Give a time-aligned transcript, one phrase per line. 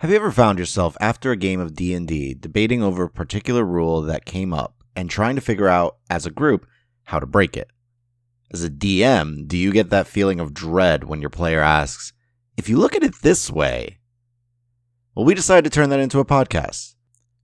[0.00, 4.00] Have you ever found yourself after a game of D&D debating over a particular rule
[4.02, 6.68] that came up and trying to figure out as a group
[7.06, 7.66] how to break it?
[8.52, 12.12] As a DM, do you get that feeling of dread when your player asks,
[12.56, 13.98] "If you look at it this way?"
[15.16, 16.94] Well, we decided to turn that into a podcast.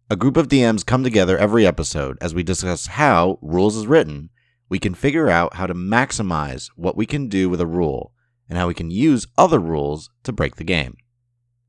[0.08, 4.30] A group of DMs come together every episode as we discuss how, rules as written,
[4.68, 8.12] we can figure out how to maximize what we can do with a rule
[8.48, 10.94] and how we can use other rules to break the game.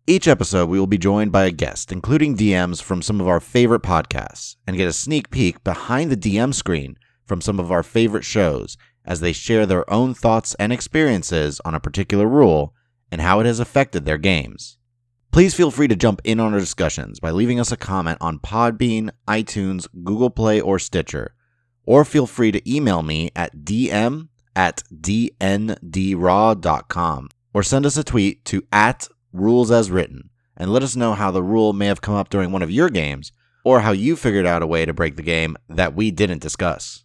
[0.07, 3.39] Each episode, we will be joined by a guest, including DMs from some of our
[3.39, 7.81] favorite podcasts, and get a sneak peek behind the DM screen from some of our
[7.81, 12.75] favorite shows as they share their own thoughts and experiences on a particular rule
[13.11, 14.77] and how it has affected their games.
[15.31, 18.37] Please feel free to jump in on our discussions by leaving us a comment on
[18.37, 21.33] Podbean, iTunes, Google Play, or Stitcher,
[21.83, 25.79] or feel free to email me at dm at dndraw.com
[27.55, 29.07] or send us a tweet to at
[29.39, 32.51] rules as written and let us know how the rule may have come up during
[32.51, 33.31] one of your games
[33.63, 37.03] or how you figured out a way to break the game that we didn't discuss.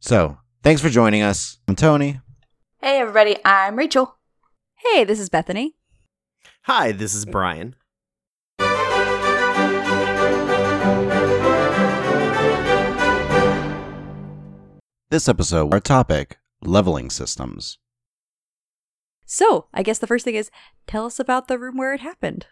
[0.00, 1.58] So, thanks for joining us.
[1.68, 2.20] I'm Tony.
[2.78, 4.16] Hey, everybody, I'm Rachel.
[4.76, 5.76] Hey, this is Bethany.
[6.62, 7.76] Hi, this is Brian.
[15.10, 17.78] This episode, our topic leveling systems.
[19.24, 20.50] So, I guess the first thing is
[20.86, 22.46] tell us about the room where it happened.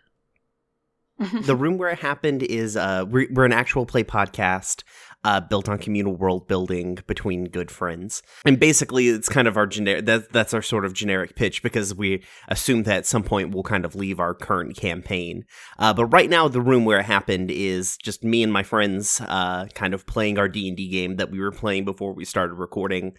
[1.42, 4.82] the room where it happened is uh, we're, we're an actual play podcast
[5.22, 9.66] uh, built on communal world building between good friends, and basically it's kind of our
[9.66, 10.06] generic.
[10.06, 13.62] That, that's our sort of generic pitch because we assume that at some point we'll
[13.62, 15.44] kind of leave our current campaign.
[15.78, 19.20] Uh, but right now, the room where it happened is just me and my friends,
[19.28, 22.24] uh, kind of playing our D and D game that we were playing before we
[22.24, 23.12] started recording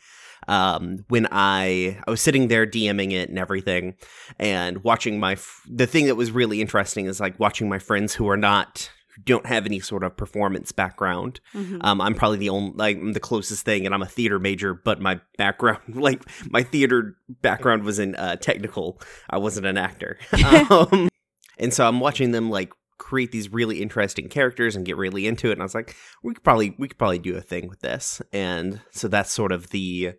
[0.48, 3.96] um, when I I was sitting there DMing it and everything,
[4.40, 8.14] and watching my f- the thing that was really interesting is like watching my friends
[8.14, 11.40] who are not who don't have any sort of performance background.
[11.54, 11.80] Mm-hmm.
[11.82, 14.74] Um, I'm probably the only like I'm the closest thing, and I'm a theater major,
[14.74, 19.02] but my background like my theater background was in uh, technical.
[19.30, 20.18] I wasn't an actor,
[20.70, 21.10] um,
[21.58, 25.50] and so I'm watching them like create these really interesting characters and get really into
[25.50, 27.80] it and I was like we could probably we could probably do a thing with
[27.80, 30.14] this and so that's sort of the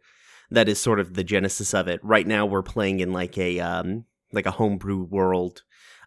[0.52, 2.00] that is sort of the genesis of it.
[2.02, 5.62] Right now we're playing in like a um like a homebrew world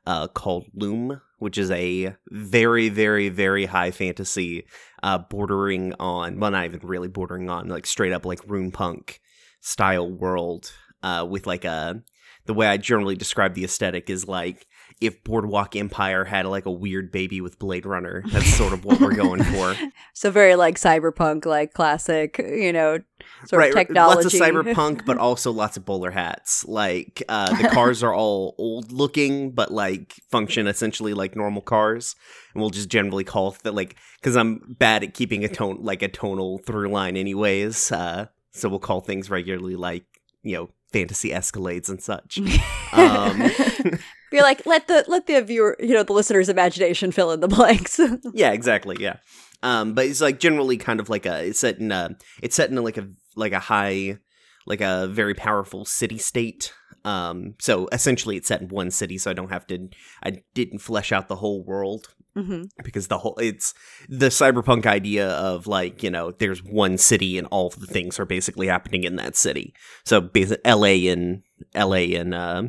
[0.05, 4.65] uh called loom which is a very very very high fantasy
[5.03, 9.19] uh bordering on well not even really bordering on like straight up like rune punk
[9.61, 10.71] style world
[11.03, 12.01] uh with like a
[12.45, 14.67] the way I generally describe the aesthetic is like
[15.01, 18.23] if Boardwalk Empire had like a weird baby with Blade Runner.
[18.27, 19.75] That's sort of what we're going for.
[20.17, 22.99] So very like cyberpunk, like classic, you know,
[23.47, 24.23] sort right, of technology.
[24.23, 26.65] lots of cyberpunk, but also lots of bowler hats.
[26.65, 32.15] Like uh, the cars are all old looking, but like function essentially like normal cars.
[32.53, 36.01] And we'll just generally call it like because I'm bad at keeping a tone like
[36.01, 37.91] a tonal through line, anyways.
[37.91, 40.05] Uh, so we'll call things regularly like
[40.43, 42.39] you know fantasy escalades and such.
[42.93, 43.51] um,
[44.31, 47.49] You're like let the let the viewer, you know, the listener's imagination fill in the
[47.49, 47.99] blanks.
[48.33, 48.95] yeah, exactly.
[48.99, 49.17] Yeah.
[49.61, 52.69] Um, but it's like generally kind of like a it's set in a it's set
[52.69, 54.17] in a, like a like a high
[54.65, 56.73] like a very powerful city state.
[57.03, 59.89] Um, so essentially it's set in one city, so I don't have to
[60.23, 63.73] I didn't flesh out the whole world hmm because the whole it's
[64.09, 68.19] the cyberpunk idea of like you know there's one city and all of the things
[68.19, 69.73] are basically happening in that city.
[70.05, 71.07] So basically, L.A.
[71.07, 71.43] and
[71.73, 72.13] L.A.
[72.15, 72.63] and uh,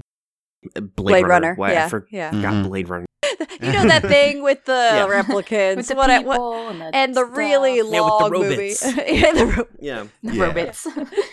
[0.75, 1.29] Blade, Blade Runner.
[1.29, 2.31] Runner, Why, I yeah, for- yeah.
[2.31, 2.69] forgot Mhm.
[2.69, 3.07] Blade Runner.
[3.61, 5.07] you know that thing with the Yeah.
[5.23, 7.37] replicants, With the what, people what and the, and the stuff.
[7.37, 8.75] really Yeah, with the long movie.
[9.13, 10.07] yeah, the ro- Yeah.
[10.23, 10.43] Yeah.
[10.45, 10.85] robots.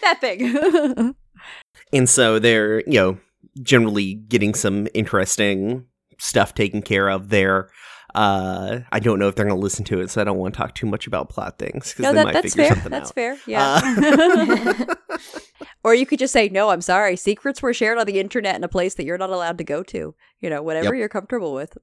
[0.01, 1.15] that thing.
[1.91, 3.17] And so they're, you know,
[3.61, 5.85] generally getting some interesting
[6.19, 7.69] stuff taken care of there.
[8.15, 10.53] Uh, I don't know if they're going to listen to it, so I don't want
[10.53, 12.75] to talk too much about plot things because no, they that, might that's figure fair.
[12.75, 13.15] something That's out.
[13.15, 13.37] fair.
[13.47, 13.81] Yeah.
[13.83, 14.95] Uh,
[15.83, 17.15] or you could just say, "No, I'm sorry.
[17.15, 19.83] Secrets were shared on the internet in a place that you're not allowed to go
[19.83, 20.99] to." You know, whatever Yep.
[20.99, 21.77] you're comfortable with.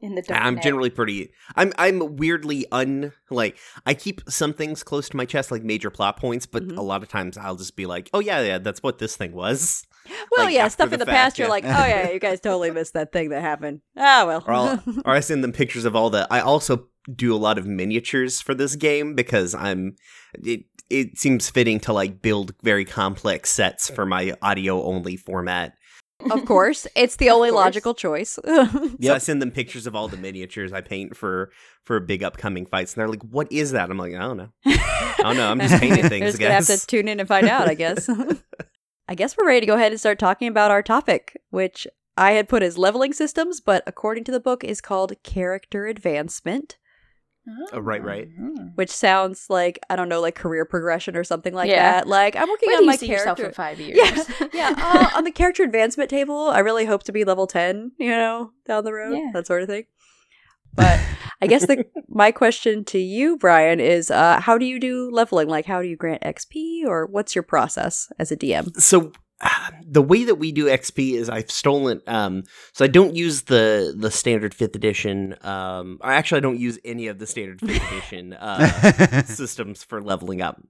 [0.00, 0.64] In the dark I'm net.
[0.64, 1.30] generally pretty.
[1.56, 3.56] I'm I'm weirdly un like
[3.86, 6.76] I keep some things close to my chest, like major plot points, but Mhm.
[6.76, 9.32] a lot of times I'll just be like, "Oh yeah, yeah, that's what this thing
[9.32, 9.86] was."
[10.30, 11.50] Well, Like, yeah, stuff the in the fact, past, you're yeah.
[11.50, 14.44] like, "Oh yeah, you guys totally missed that thing that happened." Ah, well.
[14.46, 16.26] Or, I'll, or I send them pictures of all the.
[16.30, 19.96] I also do a lot of miniatures for this game because I'm.
[20.42, 25.72] It it seems fitting to like build very complex sets for my audio only format.
[26.30, 28.38] of course, it's the only logical choice.
[29.02, 31.50] So I send them pictures of all the miniatures I paint for
[31.84, 34.48] for big upcoming fights, and they're like, "What is that?" I'm like, "I don't know.
[34.66, 35.50] I don't know.
[35.50, 37.74] I'm just painting things, You're just gonna have to tune in and find out, I
[37.74, 38.08] guess.
[39.08, 41.86] I guess we're ready to go ahead and start talking about our topic, which
[42.16, 46.78] I had put as leveling systems, but according to the book is called character advancement,
[47.74, 48.26] Oh, right, right.
[48.40, 48.72] Mhm.
[48.74, 51.92] which sounds like I don't know, like career progression or something like Yeah.
[52.00, 52.08] that.
[52.08, 53.46] Like I'm working Where on do you my see yourself character.
[53.48, 53.98] in five years?
[53.98, 54.74] Yeah, yeah.
[54.78, 57.92] Uh, on the character advancement table, I really hope to be level ten.
[57.98, 59.30] You know, down the road, Yeah.
[59.34, 59.84] that sort of thing.
[60.72, 60.98] But
[61.40, 65.48] I guess the my question to you, Brian, is uh, how do you do leveling?
[65.48, 68.80] Like, how do you grant XP, or what's your process as a DM?
[68.80, 69.12] so
[69.86, 73.94] the way that we do XP is I've stolen um so I don't use the
[73.96, 77.92] the standard 5th edition um or actually I don't use any of the standard 5th
[77.92, 80.62] edition uh systems for leveling up.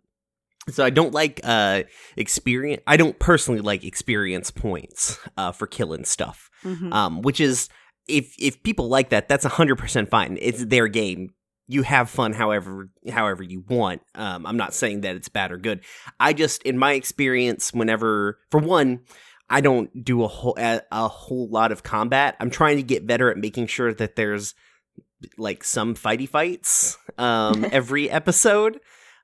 [0.70, 1.82] So I don't like uh
[2.16, 6.50] experience I don't personally like experience points uh for killing stuff.
[6.64, 6.92] Mm-hmm.
[6.92, 7.68] Um which is
[8.08, 10.38] if if people like that that's 100% fine.
[10.40, 11.30] It's their game.
[11.66, 14.02] You have fun however however you want.
[14.14, 15.80] Um I'm not saying that it's bad or good.
[16.20, 19.00] I just in my experience whenever for one
[19.48, 22.36] I don't do a whole a, a whole lot of combat.
[22.40, 24.54] I'm trying to get better at making sure that there's
[25.38, 28.80] like some fighty fights um every episode.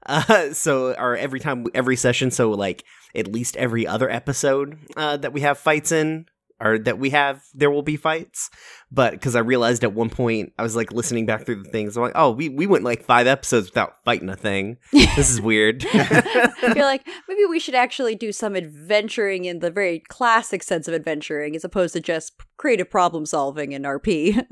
[0.06, 2.84] Uh so or every time every session so like
[3.14, 6.24] at least every other episode uh that we have fights in
[6.60, 8.50] or that we have there will be fights.
[8.92, 11.96] But because i realized at one point i was like listening back through the things.
[11.96, 14.78] I'm like oh we, we went like five episodes without fighting a thing.
[15.16, 15.84] This is weird.
[15.92, 20.86] I feel like maybe we should actually do some adventuring in the very classic sense
[20.88, 24.46] of adventuring, as opposed to just creative problem solving in RP.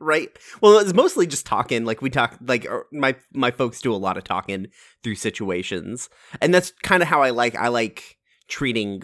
[0.00, 0.30] right.
[0.60, 1.84] Well it's mostly just talking.
[1.84, 4.68] Like we talk like er, my my folks do a lot of talking
[5.02, 6.08] through situations.
[6.40, 8.16] And that's kind of how i like i like
[8.48, 9.02] treating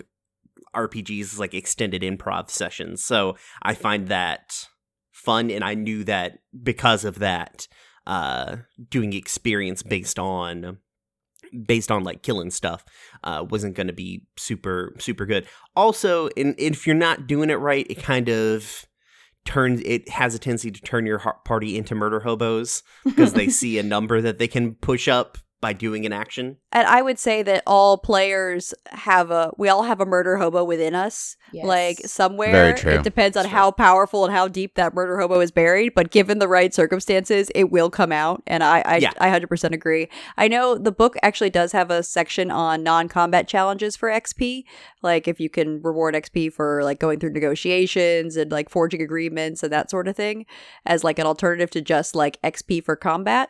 [0.76, 3.02] rpgs like extended improv sessions.
[3.05, 4.69] So i find that
[5.12, 7.67] fun and i knew that because of that
[8.06, 8.56] uh
[8.90, 10.78] doing experience based on
[11.67, 12.84] based on like killing stuff
[13.25, 15.46] uh wasn't going to be super super good.
[15.75, 18.87] Also and if you're not doing it right it kind of
[19.46, 23.79] turns it has a tendency to turn your party into murder hobos because they see
[23.79, 27.43] a number that they can push up by doing an action and I would say
[27.43, 31.35] that all players have a, we all have a murder hobo within us.
[31.55, 32.93] Like somewhere, Very true.
[32.93, 35.94] it depends on That's how powerful and how deep that murder hobo is buried.
[35.94, 38.43] But given the right circumstances, it will come out.
[38.47, 39.12] And I, I, Yeah.
[39.19, 40.11] I 100% agree.
[40.37, 44.64] I know the book actually does have a section on non-combat challenges for XP.
[45.03, 49.62] Like if you can reward XP for like going through negotiations and like forging agreements
[49.62, 50.44] and that sort of thing,
[50.85, 53.49] as like an alternative to just like XP for combat.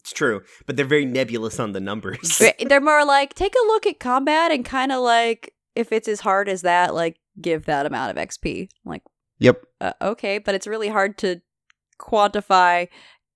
[0.00, 3.86] It's true but they're very nebulous on the numbers They're more like take a look
[3.86, 7.86] at combat and kind of like if it's as hard as that, like give that
[7.86, 8.62] amount of XP.
[8.84, 9.02] I'm like
[9.38, 9.62] Yep.
[9.80, 11.40] uh, okay, but it's really hard to
[11.98, 12.88] quantify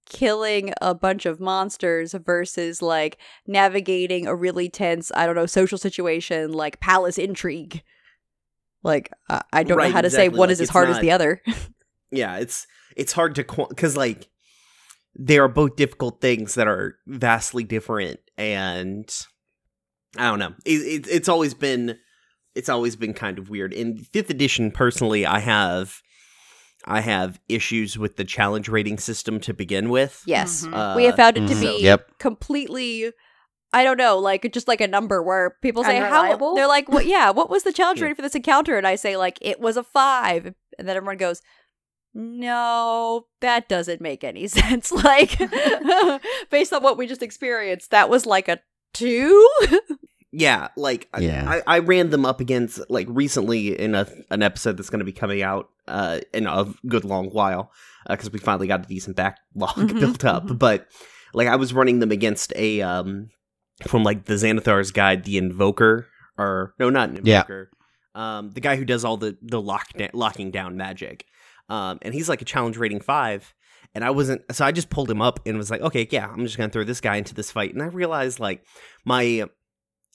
[0.06, 5.78] killing a bunch of monsters versus like navigating a really tense, I don't know, social
[5.78, 7.82] situation like palace intrigue.
[8.82, 11.00] Like I I don't know Right, how to say one Like, is as hard as
[11.00, 11.40] the other.
[12.10, 14.28] yeah it's it's hard to because like
[15.18, 19.08] they are both difficult things that are vastly different and
[20.16, 21.96] i don't know it, it, it's always been
[22.54, 26.00] it's always been kind of weird in fifth edition personally i have
[26.84, 30.66] i have issues with the challenge rating system to begin with yes.
[30.66, 30.74] Mhm.
[30.74, 32.18] Uh, we have found it to be Yep.
[32.18, 33.12] completely
[33.72, 37.06] I don't know, like just like a number where people say how they're like, "What?
[37.06, 39.76] Yeah, what was the challenge rating for this encounter?" And I say like, "It was
[39.76, 40.54] a five.
[40.78, 41.42] and then everyone goes,
[42.14, 45.38] "No, that doesn't make any sense." Like,
[46.50, 48.60] based on what we just experienced, that was like a
[48.92, 49.48] two.
[50.36, 51.44] Yeah, like I- Yeah.
[51.48, 55.04] I, I ran them up against like recently in a an episode that's going to
[55.04, 57.70] be coming out uh in a good long while
[58.10, 60.46] because we finally got a decent backlog Mhm, built up.
[60.48, 60.58] mhm.
[60.58, 60.88] But
[61.34, 63.30] like I was running them against a um
[63.86, 67.42] from like the Xanathar's Guide, the Invoker, or no, not an Yeah.
[67.42, 67.70] Invoker,
[68.16, 71.26] um the guy who does all the the lock locking down magic,
[71.68, 73.54] um and he's like a challenge rating five.
[73.96, 76.44] And I wasn't, so I just pulled him up and was like, okay, yeah, I'm
[76.44, 77.74] just gonna throw this guy into this fight.
[77.74, 78.64] And I realized, like,
[79.04, 79.44] my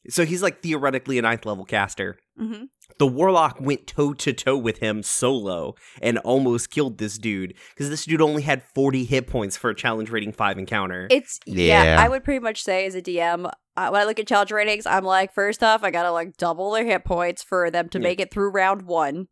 [0.10, 2.18] so he's like theoretically a ninth level caster.
[2.39, 2.63] mm-hmm.
[2.98, 7.89] The warlock went toe to toe with him solo and almost killed this dude because
[7.89, 11.08] this dude only had 40 hit points for a challenge rating five encounter.
[11.12, 11.84] It's yeah.
[11.84, 12.03] Yeah.
[12.03, 13.46] I would pretty much say as a DM,
[13.77, 16.72] uh, when I look at challenge ratings, I'm like, first off, I gotta like double
[16.72, 18.03] their hit points for them to Yeah.
[18.03, 19.27] make it through round one.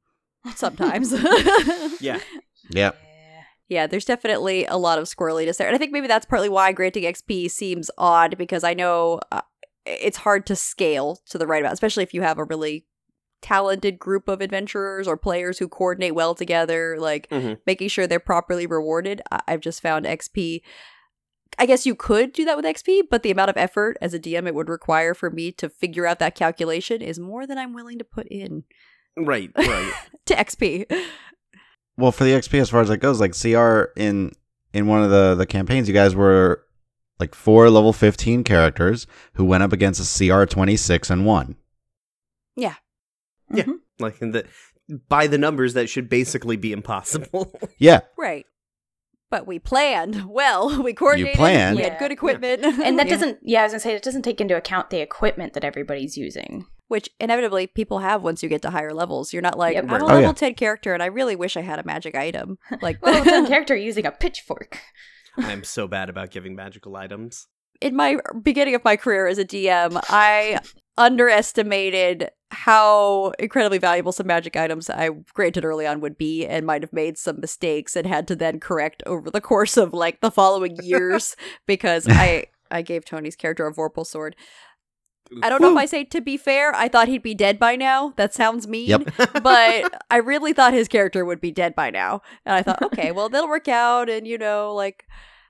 [0.55, 1.11] Sometimes,
[2.01, 2.19] yeah,
[2.71, 2.97] Yep.
[3.69, 5.67] Yeah, there's definitely a lot of squirreliness there.
[5.67, 9.41] And I think maybe that's partly why granting XP seems odd because I know uh,
[9.85, 12.85] it's hard to scale to the right amount, especially if you have a really
[13.41, 17.59] talented group of adventurers or players who coordinate well together, like Mhm.
[17.67, 19.21] making sure they're properly rewarded.
[19.31, 20.61] I- I've just found XP.
[21.59, 24.19] I guess you could do that with XP, but the amount of effort as a
[24.19, 27.73] DM it would require for me to figure out that calculation is more than I'm
[27.73, 28.63] willing to put in.
[29.17, 29.93] Right, right.
[30.27, 30.85] to XP.
[31.97, 34.31] Well, for the XP, as far as it goes, like CR in
[34.73, 36.63] in one of the the campaigns, you guys were
[37.19, 41.55] like four level fifteen characters who went up against a CR twenty six and won.
[42.55, 42.75] Yeah.
[43.51, 43.79] Mhm.
[43.99, 44.45] like in the
[45.09, 47.53] by the numbers, that should basically be impossible.
[47.79, 48.45] Yeah, Right.
[49.29, 50.81] But we planned well.
[50.83, 51.33] We coordinated.
[51.33, 51.75] You planned.
[51.77, 52.63] We had good equipment.
[52.63, 53.13] And that Yeah.
[53.13, 56.17] doesn't, yeah, I was gonna say, it doesn't take into account the equipment that everybody's
[56.17, 56.65] using.
[56.87, 59.33] Which inevitably people have once you get to higher levels.
[59.33, 59.83] You're not like, Yep.
[59.83, 60.01] I'm a Right.
[60.01, 60.31] Oh, level yeah.
[60.33, 62.57] 10 character and I really wish I had a magic item.
[62.81, 64.79] Like, Well, it's a character using a pitchfork.
[65.37, 67.47] I'm so bad about giving magical items.
[67.81, 70.59] in my beginning of my career as a DM, I
[70.97, 76.81] underestimated how incredibly valuable some magic items I granted early on would be and might
[76.81, 80.31] have made some mistakes and had to then correct over the course of like the
[80.31, 81.35] following years
[81.67, 84.35] because I I gave Tony's character a Vorpal sword.
[85.41, 87.75] I don't know if I say to be fair, I thought he'd be dead by
[87.75, 88.13] now.
[88.17, 88.89] That sounds mean.
[88.89, 89.09] Yep.
[89.43, 92.21] but I really thought his character would be dead by now.
[92.45, 95.05] And I thought, okay, well, they'll work out and, you know, like,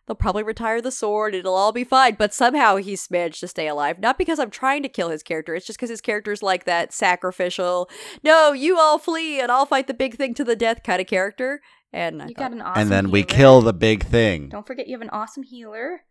[0.05, 1.35] they'll probably retire the sword.
[1.35, 2.15] It'll all be fine.
[2.17, 3.99] But somehow he's managed to stay alive.
[3.99, 5.53] Not because I'm trying to kill his character.
[5.53, 7.89] It's just because his character's like that sacrificial,
[8.23, 11.07] no, you all flee and I'll fight the big thing to the death kind of
[11.07, 11.61] character.
[11.93, 14.49] And I You thought, got an awesome and then we kill the big thing.
[14.49, 16.01] Don't forget you have an awesome healer.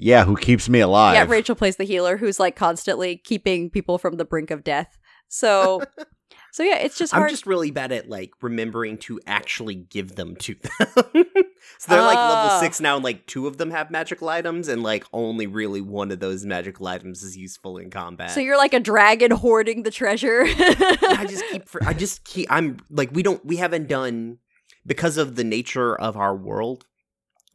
[0.00, 1.14] Yeah, who keeps me alive?
[1.14, 4.96] yeah, Rachel plays the healer who's like constantly keeping people from the brink of death.
[5.28, 5.82] So,
[6.52, 7.24] so yeah, it's just hard.
[7.24, 10.86] I'm just really bad at like remembering to actually give them to them.
[11.78, 12.44] so they're like Ah.
[12.44, 15.80] level six now, and like two of them have magical items, and like only really
[15.80, 18.30] one of those magical items is useful in combat.
[18.30, 20.44] so you're like a dragon hoarding the treasure.
[20.46, 21.68] I just keep.
[21.68, 22.46] For, I just keep.
[22.50, 23.44] I'm like we don't.
[23.44, 24.38] We haven't done
[24.86, 26.86] because of the nature of our world.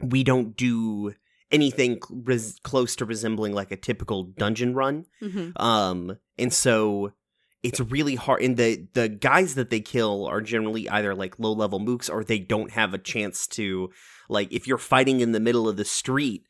[0.01, 1.13] We don't do
[1.53, 5.05] anything res- close to resembling like a typical dungeon run.
[5.21, 5.53] Mhm.
[5.61, 7.13] Um, and so
[7.61, 8.41] it's really hard.
[8.41, 12.23] And the the guys that they kill are generally either like low level mooks or
[12.23, 13.89] they don't have a chance to
[14.27, 16.43] like if you're fighting in the middle of the street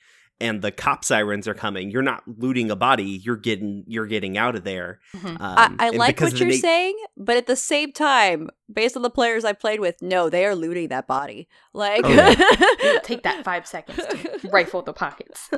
[0.44, 3.04] and the cop sirens are coming, you're not looting a body.
[3.24, 5.00] You're getting you're getting out of there.
[5.16, 5.30] Mhm.
[5.30, 5.38] Um,
[5.80, 9.10] I, I like what you're na- saying, but at the same time, based on the
[9.10, 11.48] players I played with, no, they are looting that body.
[11.74, 13.00] Like, Oh, yeah.
[13.04, 13.98] Take that five seconds
[14.42, 15.50] to rifle the pockets.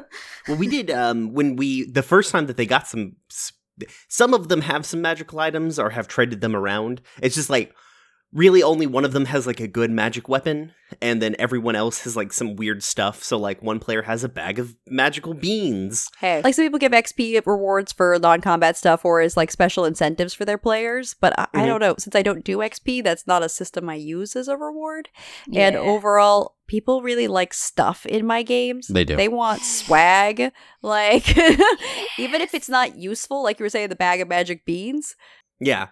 [0.47, 3.15] Well, we did um when we the first time that they got some
[4.07, 7.01] some of them have some magical items or have traded them around.
[7.21, 7.73] It's just like
[8.35, 12.01] really only one of them has like a good magic weapon and then everyone else
[12.03, 13.23] has like some weird stuff.
[13.23, 16.09] So like one player has a bag of magical beans.
[16.19, 20.33] hey, like some people give XP rewards for non-combat stuff or as like special incentives
[20.33, 21.65] for their players, but I, I Mhm.
[21.67, 21.95] don't know.
[21.97, 25.07] Since I don't do XP, that's not a system I use as a reward.
[25.53, 28.87] And overall, people really like stuff in my games.
[28.87, 29.15] They do.
[29.15, 30.51] They want swag.
[30.81, 31.35] Like,
[32.19, 35.15] even if it's not useful, like you were saying, the bag of magic beans,
[35.59, 35.87] Yeah.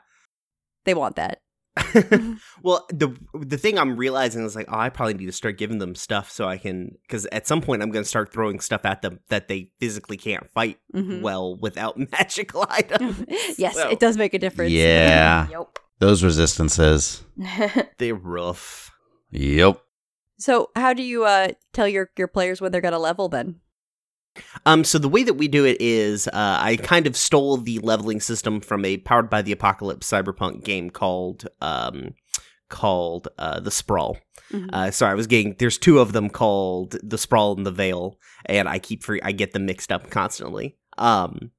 [0.85, 1.39] they want that.
[2.63, 5.79] well, the the thing I'm realizing is like, oh, I probably need to start giving
[5.79, 8.85] them stuff so I can because at some point I'm going to start throwing stuff
[8.85, 11.21] at them that they physically can't fight Mhm.
[11.21, 13.25] well without magical items.
[13.57, 14.71] yes, So- it does make a difference.
[14.71, 15.79] Yeah, Yup.
[15.99, 17.23] those resistances.
[17.97, 18.91] They're rough.
[19.31, 19.79] Yep.
[20.39, 23.29] So, how do you uh, tell your your players when they're gonna level?
[23.29, 23.61] Then,
[24.65, 27.79] Um, so the way that we do it is, uh, I kind of stole the
[27.79, 32.15] leveling system from a powered by the apocalypse cyberpunk game called, um,
[32.69, 34.17] called uh, the Sprawl.
[34.51, 34.69] Mhm.
[34.73, 38.17] Uh, so I was getting there's two of them called the Sprawl and the Veil,
[38.45, 40.77] and I keep free, I get them mixed up constantly.
[40.97, 41.51] Um,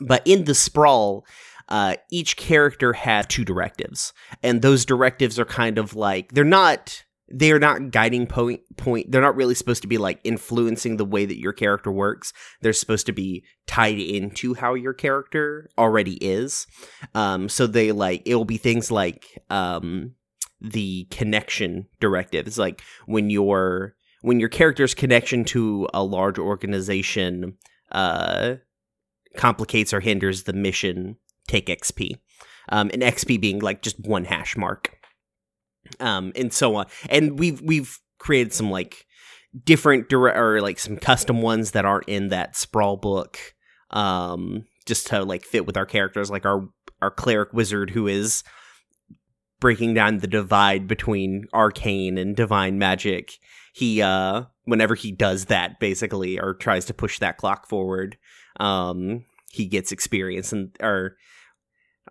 [0.00, 1.24] but in the Sprawl,
[1.68, 4.12] uh, each character had two directives,
[4.42, 9.20] and those directives are kind of like they're not they're not guiding point point they're
[9.20, 12.32] not really supposed to be like influencing the way that your character works.
[12.60, 16.66] They're supposed to be tied into how your character already is.
[17.14, 20.14] Um so they like it will be things like um
[20.60, 22.58] the connection directive.
[22.58, 27.56] Like when your when your character's connection to a large organization
[27.92, 28.56] uh
[29.36, 32.10] complicates or hinders the mission take xp
[32.70, 34.99] um and xp being like just one hash mark
[35.98, 36.86] um and so on.
[37.08, 39.06] And we've we've created some like
[39.64, 43.38] different dire- or like some custom ones that aren't in that sprawl book
[43.90, 46.68] um just to like fit with our characters like our
[47.02, 48.44] our cleric wizard who is
[49.58, 53.38] breaking down the divide between arcane and divine magic.
[53.74, 58.16] He uh whenever he does that basically or tries to push that clock forward
[58.58, 61.16] um he gets experience and or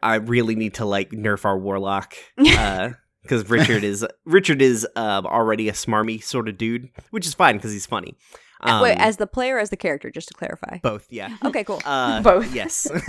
[0.02, 2.90] i really need to like nerf our warlock uh
[3.22, 7.56] because richard is richard is um already a smarmy sort of dude which is fine
[7.58, 8.16] because he's funny
[8.62, 10.80] um, wait, as the player, or as the character, just to clarify.
[10.84, 11.82] both yeah Okay, cool.
[11.86, 12.54] uh, Both.
[12.54, 12.88] yes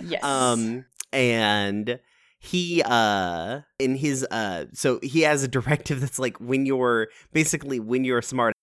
[0.00, 0.24] Yes.
[0.24, 2.00] um and
[2.38, 7.80] he uh in his uh so he has a directive that's like when you're basically
[7.80, 8.54] when you're smart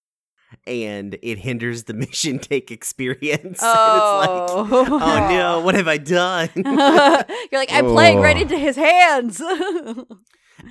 [0.66, 3.60] and it hinders the mission take experience.
[3.62, 4.64] Oh.
[4.66, 6.50] and it's like, oh no, what have I done?
[6.56, 8.42] You're like, I'm playing right Oh.
[8.42, 9.40] into his hands.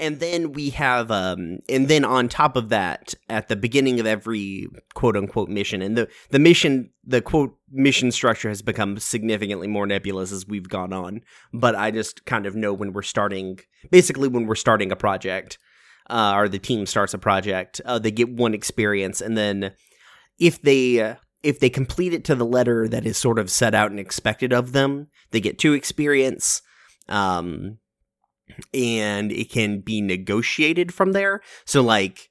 [0.00, 4.07] And then we have um and then on top of that at the beginning of
[4.07, 9.66] every quote unquote mission and the the mission the quote mission structure has become significantly
[9.66, 11.23] more nebulous as we've gone on.
[11.52, 15.59] But i just kind of know when we're starting basically when we're starting a project
[16.11, 19.21] uh, or the team starts a project uh, they get one experience.
[19.21, 19.73] And then
[20.38, 23.75] if they uh, if they complete it to the letter that is sort of set
[23.75, 26.62] out and expected of them they get two experience
[27.09, 27.78] um
[28.74, 31.40] and it can be negotiated from there.
[31.64, 32.30] So like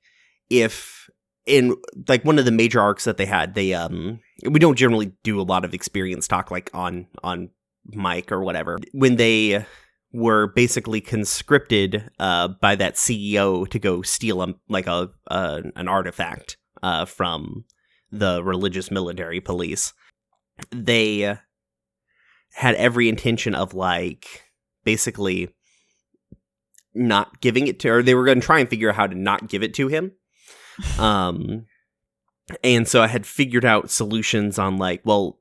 [0.50, 1.10] if
[1.46, 1.76] in
[2.08, 5.40] like one of the major arcs that they had, they um we don't generally do
[5.40, 7.50] a lot of experience talk like on on
[7.86, 8.78] mic or whatever.
[8.92, 9.66] When they
[10.14, 15.88] were basically conscripted uh by that CEO to go steal a, like a uh, an
[15.88, 17.66] artifact uh from
[18.12, 19.94] the religious military police.
[20.72, 21.38] They
[22.54, 24.44] had every intention of like
[24.84, 25.50] basically
[26.98, 29.16] not giving it to or they were going to try and figure out how to
[29.16, 30.12] not give it to him.
[31.00, 31.66] Um
[32.64, 35.38] and so i had figured out solutions on like well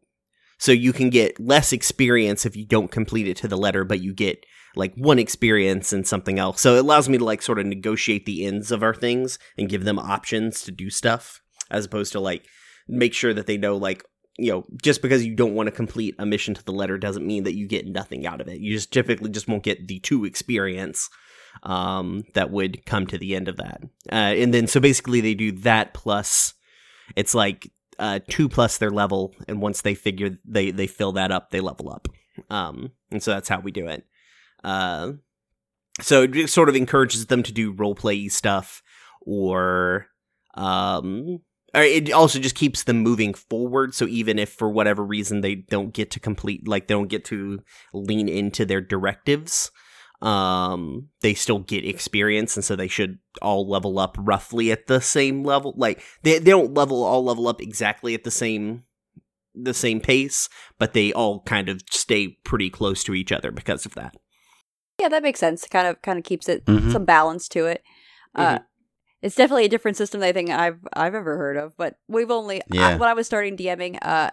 [0.58, 4.00] so you can get less experience if you don't complete it to the letter but
[4.00, 4.44] you get
[4.76, 6.60] like one experience and something else.
[6.60, 9.68] So it allows me to like sort of negotiate the ends of our things and
[9.68, 12.46] give them options to do stuff as opposed to like
[12.86, 14.04] make sure that they know like
[14.38, 17.26] you know just because you don't want to complete a mission to the letter doesn't
[17.26, 18.60] mean that you get nothing out of it.
[18.60, 21.08] You just typically just won't get the two experience
[21.62, 23.82] um, that would come to the end of that.
[24.10, 26.54] Uh, and then so basically they do that plus
[27.14, 31.30] it's like uh, two plus their level, and once they figure they they fill that
[31.30, 32.08] up, they level up.
[32.50, 34.04] Um, and so that's how we do it.
[34.64, 35.12] Uh,
[36.00, 38.82] so it sort of encourages them to do role play stuff,
[39.20, 40.06] or
[40.54, 41.40] um,
[41.74, 43.94] or it also just keeps them moving forward.
[43.94, 47.24] So even if for whatever reason they don't get to complete, like they don't get
[47.26, 47.60] to
[47.94, 49.70] lean into their directives,
[50.22, 55.00] um they still get experience and so they should all level up roughly at the
[55.00, 58.82] same level like they, they don't level all level up exactly at the same
[59.54, 60.48] the same pace
[60.78, 64.14] but they all kind of stay pretty close to each other because of that
[64.98, 65.68] yeah, that makes sense.
[65.68, 66.90] Kind of kind of keeps it Mhm.
[66.90, 67.82] some balance to it.
[68.34, 68.64] Uh, Mhm.
[69.20, 71.76] it's definitely a different system than I think I've I've ever heard of.
[71.76, 74.30] But we've only I- when I was starting DMing, uh,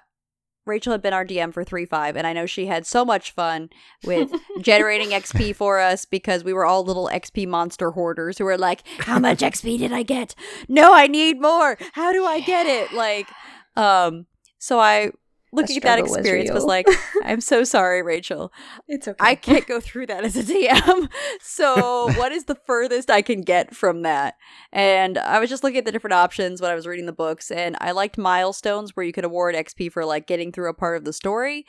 [0.65, 3.31] Rachel had been our DM for three five, and I know she had so much
[3.31, 3.69] fun
[4.05, 8.57] with generating XP for us because we were all little XP monster hoarders who were
[8.57, 10.35] like, "How much XP did I get?
[10.67, 11.77] No, I need more.
[11.93, 13.27] How do I get it?" Like,
[13.75, 14.25] um,
[14.57, 15.11] so I
[15.53, 16.87] looking at that struggle was experience was like,
[17.23, 18.51] "I'm so sorry, Rachel.
[18.87, 19.17] It's okay.
[19.19, 21.09] I can't go through that as a DM.
[21.41, 24.35] So, what is the furthest I can get from that?
[24.71, 27.51] And I was just looking at the different options when I was reading the books,
[27.51, 30.97] and I liked milestones where you could award XP for like getting through a part
[30.97, 31.65] of the story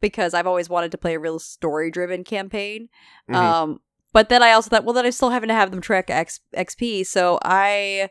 [0.00, 2.88] because I've always wanted to play a real story driven campaign.
[3.30, 3.34] Mhm.
[3.34, 3.80] Um,
[4.12, 6.40] but then I also thought, well, then I still having to have them track X-
[6.56, 7.04] XP.
[7.04, 8.10] So I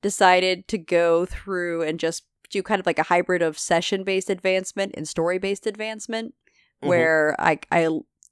[0.00, 4.30] decided to go through and just do kind of like a hybrid of session based
[4.30, 6.34] advancement and story based advancement,
[6.82, 6.88] Mhm.
[6.88, 7.88] where I, I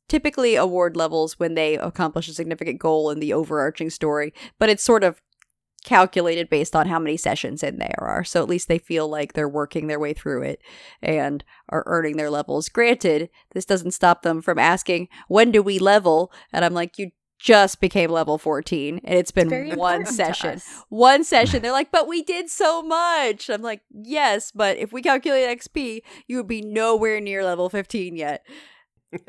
[0.08, 4.84] typically award levels when they accomplish a significant goal in the overarching story, but it's
[4.84, 5.20] sort of
[5.84, 8.22] calculated based on how many sessions in there are.
[8.22, 10.60] So at least they feel like they're working their way through it
[11.00, 12.68] and are earning their levels.
[12.68, 16.32] Granted, this doesn't stop them from asking, when do we level?
[16.52, 20.60] And I'm like, you just became level 14 and it's been Very one session.
[20.90, 21.62] One session.
[21.62, 23.48] They're like, but we did so much.
[23.48, 28.14] I'm like, yes, but if we calculate XP, you would be nowhere near level 15
[28.16, 28.46] yet.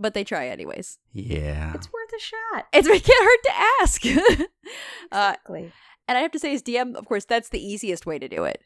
[0.00, 0.98] But they try anyways.
[1.12, 1.74] Yeah.
[1.74, 2.66] It's worth a shot.
[2.72, 4.06] It's it can't hurt to ask.
[5.12, 5.72] uh, Exactly.
[6.08, 8.44] and I have to say, as DM, of course, that's the easiest way to do
[8.44, 8.62] it,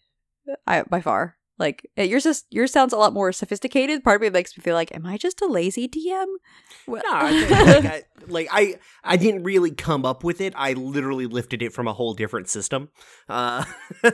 [0.64, 1.37] I, by far.
[1.58, 4.02] Like uh, yours, just yours sounds a lot more sophisticated.
[4.02, 6.26] Part of me makes me feel like, am I just a lazy DM?
[6.86, 7.50] Well, No, I think,
[7.84, 10.52] like, I, like I, I didn't really come up with it.
[10.56, 12.88] I literally lifted it from a whole different system.
[13.28, 13.64] Uh,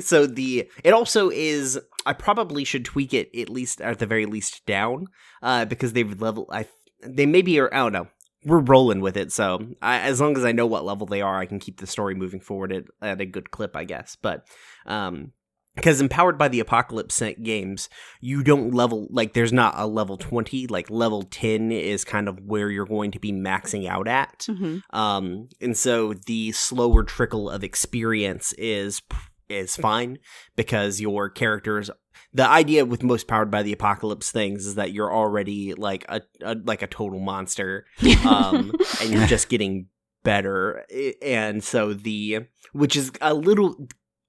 [0.00, 1.78] so the it also is.
[2.06, 5.08] I probably should tweak it at least at the very least down,
[5.42, 6.46] uh, because they've level.
[6.50, 6.66] I
[7.02, 7.72] they maybe are.
[7.72, 8.08] I don't know.
[8.44, 11.38] We're rolling with it, so I, as long as I know what level they are,
[11.38, 14.16] I can keep the story moving forward at, at a good clip, I guess.
[14.20, 14.46] But
[14.86, 15.32] um,
[15.78, 17.88] because empowered by the apocalypse games
[18.20, 22.38] you don't level like there's not a level 20 like level 10 is kind of
[22.44, 24.82] where you're going to be maxing out at Mhm.
[24.90, 29.00] um and so the slower trickle of experience is
[29.48, 30.18] is fine
[30.56, 31.90] because your characters
[32.34, 36.20] the idea with most powered by the apocalypse things is that you're already like a,
[36.42, 37.86] a like a total monster
[38.26, 39.86] um and you're just getting
[40.24, 40.84] better
[41.22, 42.40] and so the
[42.72, 43.86] which is a little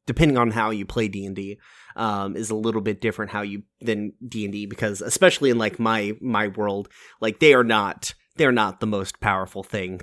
[0.10, 1.60] depending on how you play D&D
[1.95, 6.13] um is a little bit different how you than D&D because especially in like my
[6.19, 6.89] my world
[7.22, 10.02] like they are not they're not the most powerful thing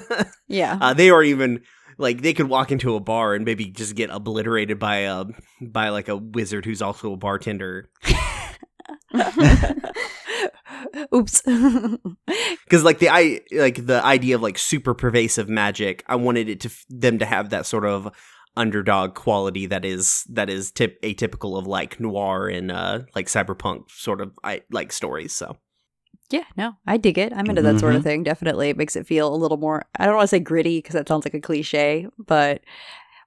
[0.48, 0.76] Yeah.
[0.80, 1.60] uh, they are even
[1.98, 5.24] like they could walk into a bar and maybe just get obliterated by a
[5.60, 7.88] by like a wizard who's also a bartender
[11.14, 11.42] Oops.
[12.64, 16.60] because like the i like the idea of like super pervasive magic i wanted it
[16.60, 18.10] to f- them to have that sort of
[18.56, 23.90] underdog quality that is that is tip atypical of like noir and uh like cyberpunk
[23.90, 25.56] sort of i like stories so
[26.30, 27.32] yeah, no, I dig it.
[27.34, 28.04] I'm into that sort of Mhm.
[28.04, 28.22] thing.
[28.22, 28.70] Definitely.
[28.70, 31.06] It makes it feel a little more, I don't want to say gritty because that
[31.06, 32.62] sounds like a cliche, but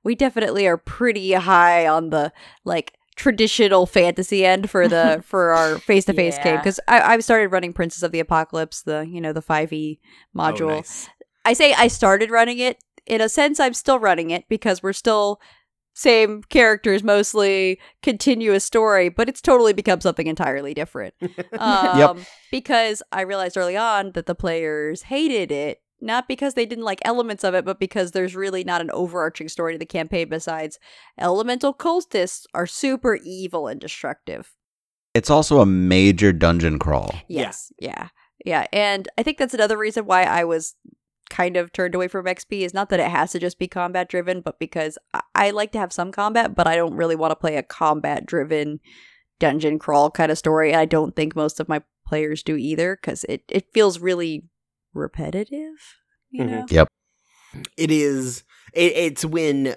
[0.04, 2.34] we definitely are pretty high on the
[2.66, 7.50] like traditional fantasy end for the for our face to face game because I've started
[7.50, 10.00] running Princes of the Apocalypse, the you know the five E
[10.36, 10.62] module.
[10.72, 11.08] Oh, nice.
[11.46, 12.84] I say I started running it.
[13.08, 15.40] In a sense, I'm still running it because we're still
[15.94, 21.16] same characters, mostly continuous story, but it's totally become something entirely different.
[21.58, 26.84] Um, Because I realized early on that the players hated it, not because they didn't
[26.84, 30.30] like elements of it, but because there's really not an overarching story to the campaign
[30.30, 30.78] besides
[31.18, 34.54] elemental cultists are super evil and destructive.
[35.16, 37.16] It's also a major dungeon crawl.
[37.28, 37.42] Yeah.
[37.42, 37.72] Yes.
[37.80, 38.10] Yeah.
[38.46, 38.68] Yeah.
[38.72, 40.76] And I think that's another reason why I was
[41.30, 44.10] kind of turned away from XP is not that it has to just be combat
[44.10, 47.32] driven, but because I, I like to have some combat, but I don't really want
[47.32, 48.80] to play a combat driven
[49.40, 50.74] dungeon crawl kind of story.
[50.74, 54.46] I don't think most of my players do either because it, it feels really
[54.94, 55.96] repetitive.
[56.30, 56.50] You Mhm.
[56.50, 56.66] know?
[56.70, 56.88] Yep.
[57.78, 59.76] it is it, it's when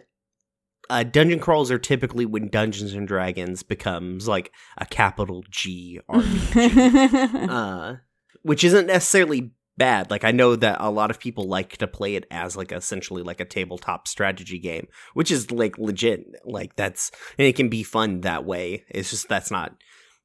[0.89, 7.47] uh, dungeon crawls are typically when Dungeons and Dragons becomes like a capital G RPG,
[7.49, 7.97] uh,
[8.43, 10.11] which isn't necessarily bad.
[10.11, 13.23] Like I know that a lot of people like to play it as like essentially
[13.23, 16.25] like a tabletop strategy game, which is like legit.
[16.45, 18.85] Like that's and it can be fun that way.
[18.91, 19.75] It's just that's not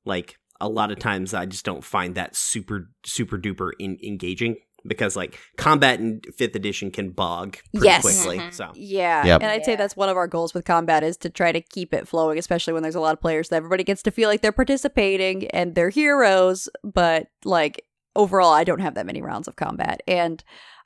[0.05, 4.57] like a lot of times I just don't find that super super duper in- engaging
[4.87, 8.01] because like combat in fifth edition can bog pretty Yes.
[8.03, 8.37] quickly.
[8.37, 8.53] Mhm.
[8.53, 9.41] So Yeah, Yep.
[9.41, 11.91] and I'd say that's one of our goals with combat is to try to keep
[11.93, 14.41] it flowing, especially when there's a lot of players that everybody gets to feel like
[14.41, 17.81] they're participating and they're heroes, but like
[18.15, 20.43] overall I don't have that many rounds of combat and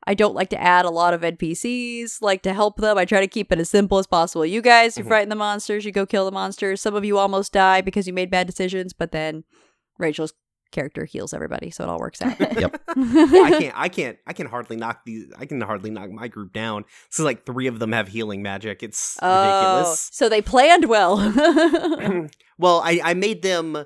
[0.08, 2.98] I don't like to add a lot of NPCs, like to help them.
[2.98, 4.46] I try to keep it as simple as possible.
[4.46, 5.08] You guys, you Mhm.
[5.10, 6.82] frighten the monsters, you go kill the monsters.
[6.82, 9.44] Some of you almost die because you made bad decisions, but then
[10.00, 10.34] Rachel's
[10.72, 12.40] character heals everybody, so it all works out.
[12.60, 12.82] Yep.
[12.88, 16.54] I can't I can't I can hardly knock these I can hardly knock my group
[16.54, 16.86] down.
[17.10, 18.82] So like three of them have healing magic.
[18.82, 20.10] It's Oh, ridiculous.
[20.14, 21.18] so they planned well.
[22.58, 23.84] well, I, I made them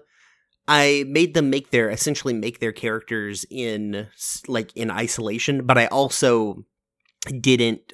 [0.67, 4.07] I made them make their essentially make their characters in
[4.47, 6.65] like in isolation, but I also
[7.39, 7.93] didn't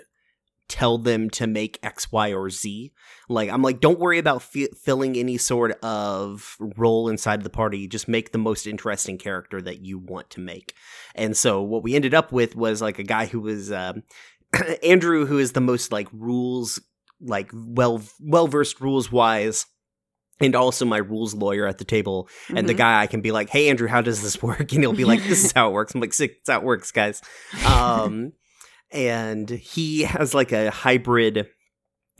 [0.68, 2.94] tell them to make X, Y, or Z.
[3.28, 7.88] Like I'm like, don't worry about fi- filling any sort of role inside the party.
[7.88, 10.74] Just make the most interesting character that you want to make.
[11.16, 14.04] And so what we ended up with was like a guy who was um,
[14.84, 16.80] Andrew, who is the most like rules
[17.22, 19.66] like well well versed rules wise
[20.42, 22.78] and also my rules lawyer at the table and the Mhm.
[22.78, 25.22] guy i can be like hey andrew how does this work and he'll be like
[25.24, 27.22] this is how it works i'm like sick how it works guys
[27.66, 28.34] um
[28.92, 31.48] and he has like a hybrid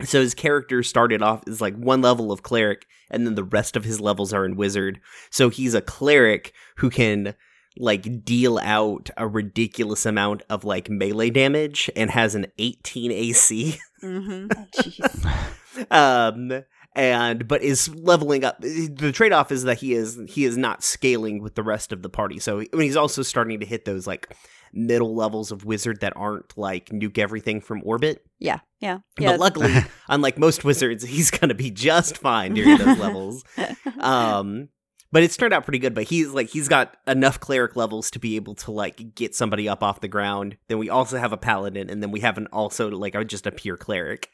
[0.04, 3.76] so his character started off as like one level of cleric and then the rest
[3.76, 7.34] of his levels are in wizard so he's a cleric who can
[7.78, 13.80] like deal out a ridiculous amount of like melee damage and has an 18 ac
[14.04, 14.48] Mhm.
[14.76, 15.92] Jeez.
[15.92, 16.64] um
[16.96, 21.42] and but is leveling up the trade-off is that he is he is not scaling
[21.42, 22.40] with the rest of the party.
[22.40, 24.36] So I mean, he's also starting to hit those like
[24.74, 28.26] middle levels of wizard that aren't like nuke everything from orbit.
[28.40, 29.32] Yeah, yeah, yeah.
[29.32, 29.74] but luckily
[30.10, 33.44] unlike most wizards he's gonna be just fine during those levels.
[34.00, 34.70] Um
[35.12, 38.20] but it's turned out pretty good but he's like he's got enough cleric levels to
[38.20, 40.58] be able to like get somebody up off the ground.
[40.68, 43.46] Then we also have a paladin and then we have an also like a, just
[43.46, 44.30] a pure cleric.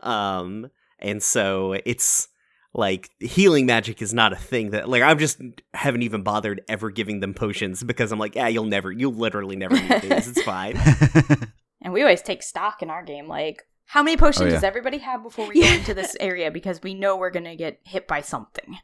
[0.00, 2.28] Um and so it's
[2.72, 5.40] like healing magic is not a thing that like i just
[5.74, 9.56] haven't even bothered ever giving them potions because i'm like yeah you'll never you'll literally
[9.56, 10.76] never need these it's fine
[11.82, 13.26] And we always take stock in our game.
[13.26, 14.50] Like, how many potions Oh, yeah.
[14.52, 16.50] does everybody have before we go into this area?
[16.50, 18.76] Because we know we're gonna get hit by something.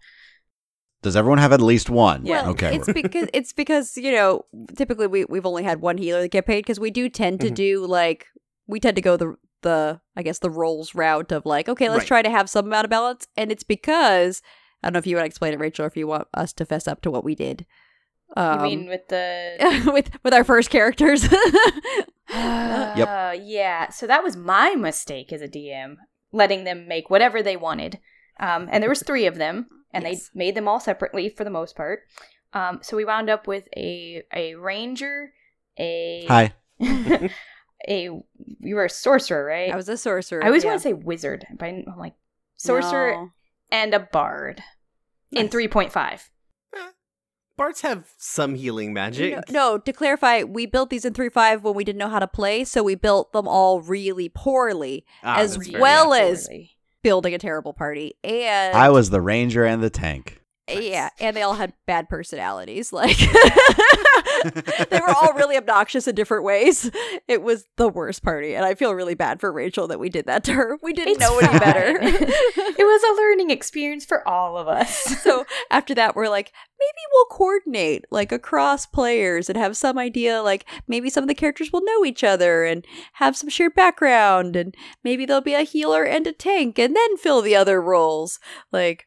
[1.02, 2.24] Does everyone have at least one?
[2.24, 2.40] Yeah.
[2.42, 2.74] Well, Okay.
[2.76, 6.28] it's because it's because you know typically we we've only had one healer in the
[6.30, 7.54] campaign because we do tend to Mhm.
[7.54, 8.24] do like
[8.66, 12.02] we tend to go the the I guess the roles route of like, okay, let's
[12.02, 12.08] Right.
[12.08, 13.26] try to have some amount of balance.
[13.36, 14.40] And it's because
[14.82, 16.52] I don't know if you want to explain it, Rachel, or if you want us
[16.54, 17.66] to fess up to what we did.
[18.36, 21.28] Um, you mean with the with with our first characters?
[22.28, 23.88] Uh, yeah.
[23.90, 25.94] So that was my mistake as a DM,
[26.32, 28.00] letting them make whatever they wanted.
[28.40, 30.30] Um, and there was three of them, and Yes.
[30.34, 32.00] they made them all separately for the most part.
[32.52, 35.32] Um, so we wound up with a a ranger,
[35.78, 36.54] a Hi.
[37.88, 38.10] a
[38.60, 39.72] you were a sorcerer, right?
[39.72, 40.42] I was a sorcerer.
[40.42, 40.70] I always yeah.
[40.70, 42.14] want to say wizard, but I'm like
[42.56, 43.30] sorcerer No.
[43.70, 44.62] and a bard
[45.32, 45.52] in Nice.
[45.52, 46.30] three point five.
[47.56, 49.32] Bards have some healing magic.
[49.50, 52.26] No, no, to clarify, we built these in 3.5 when we didn't know how to
[52.26, 56.24] play, so we built them all really poorly, Ah, as that's fair, well yeah.
[56.24, 56.50] as-
[57.02, 58.12] building a terrible party.
[58.22, 60.42] And I was the ranger and the tank.
[60.68, 62.92] Yeah, and they all had bad personalities.
[62.92, 63.16] Like
[64.90, 66.90] they were all really obnoxious in different ways.
[67.28, 70.26] It was the worst party, and I feel really bad for Rachel that we did
[70.26, 70.78] that to her.
[70.82, 71.58] We didn't It's know any fine.
[71.60, 71.98] better.
[72.00, 74.92] it was a learning experience for all of us.
[75.22, 80.42] so after that, we're like, maybe we'll coordinate like across players and have some idea.
[80.42, 84.56] Like maybe some of the characters will know each other and have some shared background,
[84.56, 84.74] and
[85.04, 88.40] maybe there'll be a healer and a tank, and then fill the other roles.
[88.72, 89.06] Like,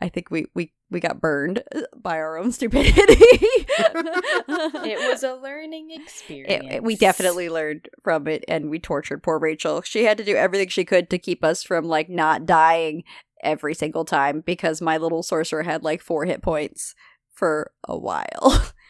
[0.00, 3.16] I think we we we got burned uh, by our own stupidity.
[3.20, 6.64] it was a learning experience.
[6.68, 9.82] It- it- we definitely learned from it and we tortured poor Rachel.
[9.82, 13.04] She had to do everything she could to keep us from like not dying
[13.42, 16.94] every single time because my little sorcerer had like four hit points
[17.32, 18.72] for a while.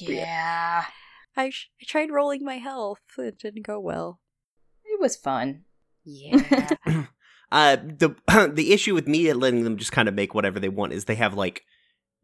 [0.00, 0.84] Yeah.
[1.36, 3.00] I, sh- I tried rolling my health.
[3.18, 4.18] It didn't go well.
[4.86, 5.64] It was fun.
[6.04, 6.70] Yeah.
[7.52, 8.14] Uh, the
[8.54, 11.16] the issue with me letting them just kind of make whatever they want is they
[11.16, 11.62] have like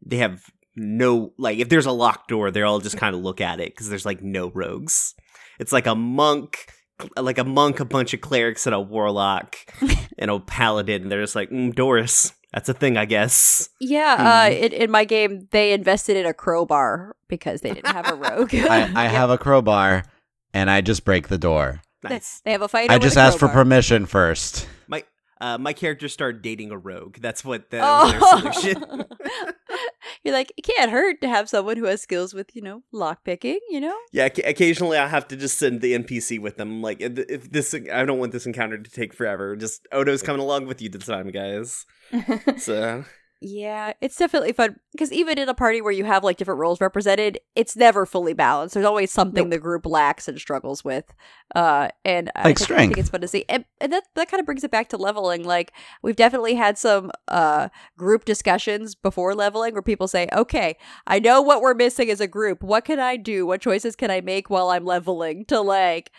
[0.05, 0.43] they have
[0.75, 3.73] no like if there's a locked door they're all just kind of look at it
[3.73, 5.13] because there's like no rogues.
[5.59, 6.71] It's like a monk,
[7.17, 9.57] like a monk, a bunch of clerics, and a warlock,
[10.19, 11.03] and a paladin.
[11.03, 12.33] And they're just like mm, Doris.
[12.53, 13.69] That's a thing, I guess.
[13.79, 18.09] yeah, uh, in, in my game, they invested in a crowbar because they didn't have
[18.09, 18.55] a rogue.
[18.55, 20.05] I, I have a crowbar,
[20.53, 21.81] and I just break the door.
[22.03, 22.41] Nice.
[22.45, 22.93] They have a fighter.
[22.93, 24.67] I just a asked for permission first.
[24.87, 25.03] My
[25.41, 27.17] uh, my character started dating a rogue.
[27.19, 28.11] That's what that Oh.
[28.11, 29.05] their solution.
[30.23, 33.57] You're like, it can't hurt to have someone who has skills with, you know, lockpicking,
[33.69, 33.95] you know?
[34.11, 36.81] Yeah, occ- occasionally I have to just send the NPC with them.
[36.81, 39.55] Like, if if this, I don't want this encounter to take forever.
[39.55, 41.85] Just Odo's coming along with you this time, guys.
[42.57, 43.03] So
[43.39, 46.81] Yeah, it's definitely fun because even in a party where you have like different roles
[46.81, 48.73] represented, it's never fully balanced.
[48.73, 49.51] There's always something Nope.
[49.51, 51.13] the group lacks and struggles with.
[51.53, 54.31] Uh, and I, Like think, I think it's fun to see, and, and that that
[54.31, 55.43] kind of brings it back to leveling.
[55.43, 55.71] Like
[56.01, 61.39] we've definitely had some uh group discussions before leveling where people say, "Okay, I know
[61.39, 62.63] what we're missing as a group.
[62.63, 63.45] What can I do?
[63.45, 66.11] What choices can I make while I'm leveling to like?"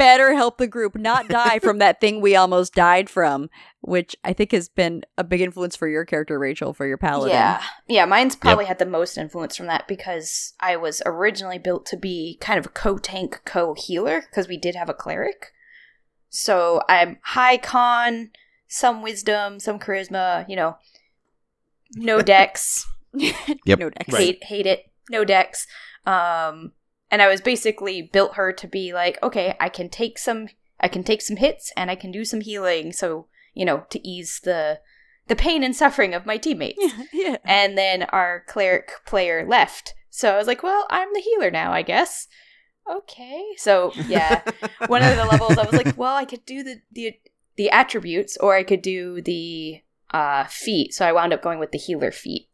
[0.00, 3.50] Better help the group not die from that thing we almost died from,
[3.82, 7.34] which I think has been a big influence for your character, Rachel, for your paladin.
[7.34, 7.62] Yeah.
[7.86, 11.98] Yeah, mine's probably had the most influence from that because I was originally built to
[11.98, 15.52] be kind of a co tank, co healer, because we did have a cleric.
[16.30, 18.30] So I'm high con,
[18.68, 20.78] some wisdom, some charisma, you know,
[21.94, 22.86] no dex.
[23.12, 23.78] Yep.
[23.78, 24.12] No dex.
[24.12, 24.20] Right.
[24.20, 25.66] hate hate it no dex
[26.06, 26.72] um
[27.10, 30.48] and i was basically built her to be like okay i can take some
[30.80, 32.92] i can take some hits and i can do some healing.
[32.92, 34.80] So you know to ease the
[35.26, 36.78] the pain and suffering of my teammates.
[36.80, 37.36] Yeah, yeah.
[37.44, 39.94] and then our cleric player left.
[40.10, 42.26] So i was like well i'm the healer now i guess.
[42.90, 43.44] Okay.
[43.56, 44.42] So yeah.
[44.88, 47.14] One of the levels i was like well i could do the the
[47.56, 50.94] the attributes or i could do the uh feat.
[50.94, 52.49] So i wound up going with the healer feat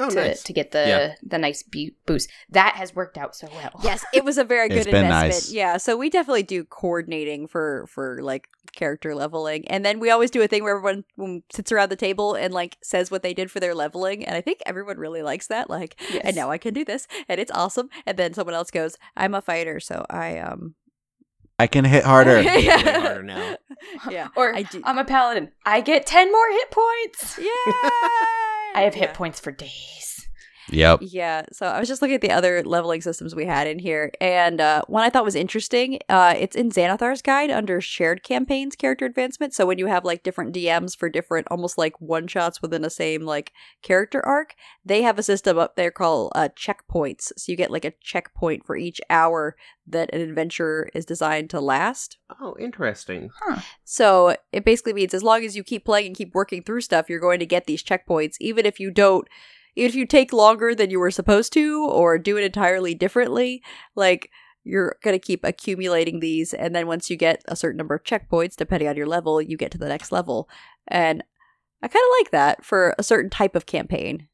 [0.00, 0.42] oh, to, nice.
[0.42, 1.14] to get the Yeah.
[1.22, 2.30] the nice bu- boost.
[2.50, 3.72] That has worked out so well.
[3.84, 5.32] Yes, it was a very good It's been investment.
[5.34, 5.52] nice.
[5.52, 10.30] Yeah, so we definitely do coordinating for for like character leveling, and then we always
[10.30, 13.34] do a thing where everyone um, sits around the table and like says what they
[13.34, 15.68] did for their leveling, and I think everyone really likes that.
[15.70, 16.22] Like, Yes.
[16.24, 17.88] and now I can do this, and it's awesome.
[18.06, 20.74] And then someone else goes, "I'm a fighter, so I um."
[21.58, 22.36] I can hit harder.
[22.42, 23.56] Way harder now.
[24.10, 24.80] Yeah, Or I do.
[24.84, 25.50] I'm a paladin.
[25.66, 27.38] I get ten more hit points.
[27.38, 27.80] yeah,
[28.74, 30.19] I have hit points for days.
[30.70, 31.00] Yep.
[31.02, 34.12] Yeah, so I was just looking at the other leveling systems we had in here,
[34.20, 35.98] and uh, one I thought was interesting.
[36.08, 39.54] Uh, it's in Xanathar's guide under shared campaigns character advancement.
[39.54, 42.90] So when you have like different DMs for different, almost like one shots within the
[42.90, 43.52] same like
[43.82, 44.54] character arc,
[44.84, 47.32] they have a system up there called uh, checkpoints.
[47.36, 49.56] So you get like a checkpoint for each hour
[49.86, 52.18] that an adventure is designed to last.
[52.40, 53.30] Oh, interesting.
[53.84, 57.08] So it basically means as long as you keep playing and keep working through stuff,
[57.08, 59.30] you're going to get these checkpoints, even if you don't, even
[59.76, 63.62] if you take longer than you were supposed to or do it entirely differently.
[63.94, 64.30] Like
[64.62, 68.04] you're going to keep accumulating these and then once you get a certain number of
[68.04, 70.50] checkpoints depending on your level you get to the next level
[70.86, 71.24] and
[71.82, 74.28] i kind of like that for a certain type of campaign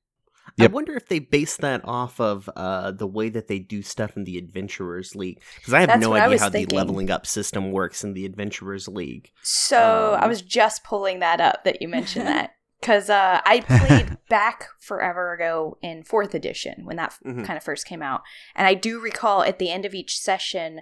[0.58, 0.70] Yep.
[0.70, 4.16] I wonder if they base that off of uh, the way that they do stuff
[4.16, 6.68] in the Adventurers League because I have That's no idea how thinking.
[6.70, 9.32] the leveling up system works in the Adventurers League.
[9.42, 13.60] So I Um, was just pulling that up that you mentioned that because uh, I
[13.60, 17.44] played back forever ago in fourth edition when that Mhm.
[17.44, 18.22] kind of first came out,
[18.54, 20.80] and I do recall at the end of each session,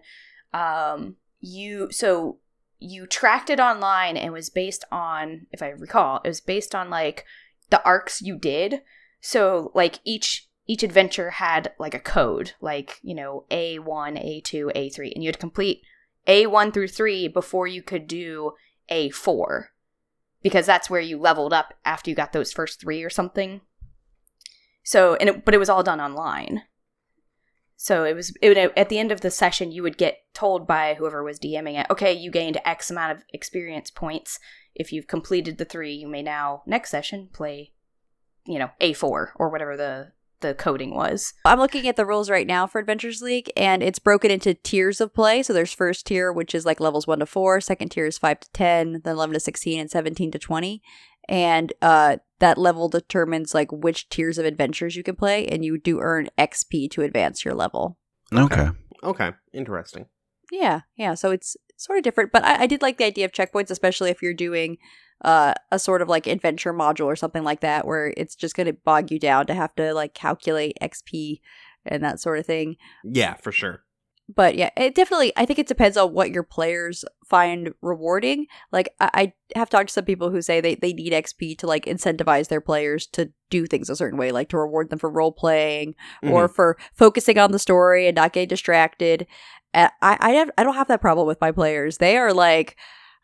[0.53, 2.39] um, you so
[2.79, 6.75] you tracked it online and it was based on, if I recall, it was based
[6.75, 7.25] on like
[7.71, 8.83] the arcs you did.
[9.21, 14.41] So like each each adventure had like a code, like you know A one, A
[14.41, 15.83] two, A three, and you had to complete
[16.27, 18.53] A one through three before you could do
[18.89, 19.71] A four,
[20.45, 23.63] because that's where you leveled up after you got those first three or something.
[24.85, 26.63] So and it, but it was all done online.
[27.77, 30.67] So it was it would, at the end of the session you would get told
[30.67, 34.39] by whoever was DMing it, okay, you gained X amount of experience points.
[34.75, 37.73] If you've completed the three, you may now next session play,
[38.47, 40.13] you know, A four or whatever the
[40.45, 41.33] the coding was.
[41.45, 45.01] I'm looking at the rules right now for Adventurers League, and it's broken into tiers
[45.01, 45.43] of play.
[45.43, 47.61] So there's first tier, which is like levels one to four.
[47.61, 50.83] Second tier is five to ten, then eleven to sixteen, and seventeen to twenty.
[51.29, 55.79] And uh, that level determines like which tiers of adventures you can play, and you
[55.79, 57.99] do earn XP to advance your level.
[58.33, 58.69] Okay.
[59.03, 60.07] Okay, interesting.
[60.53, 61.15] Yeah, yeah.
[61.15, 64.11] So it's sort of different, but I, I did like the idea of checkpoints, especially
[64.11, 64.79] if you're doing
[65.25, 68.67] uh, a sort of like adventure module or something like that, where it's just going
[68.67, 71.41] to bog you down to have to like calculate XP
[71.87, 72.77] and that sort of thing.
[73.03, 73.81] Yeah, for sure.
[74.35, 75.33] But yeah, it definitely.
[75.37, 78.47] I think it depends on what your players find rewarding.
[78.73, 81.67] Like I, I have talked to some people who say they they need XP to
[81.67, 85.11] like incentivize their players to do things a certain way, like to reward them for
[85.11, 89.27] role playing or for focusing on the story and not getting distracted.
[89.75, 91.99] I I, have, I don't have that problem with my players.
[91.99, 92.77] They are like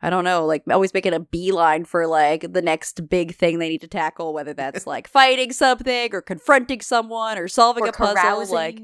[0.02, 3.68] I don't know, like always making a beeline for like the next big thing they
[3.68, 7.92] need to tackle, whether that's like fighting something or confronting someone or solving Or a
[7.92, 8.54] puzzle.
[8.54, 8.80] Like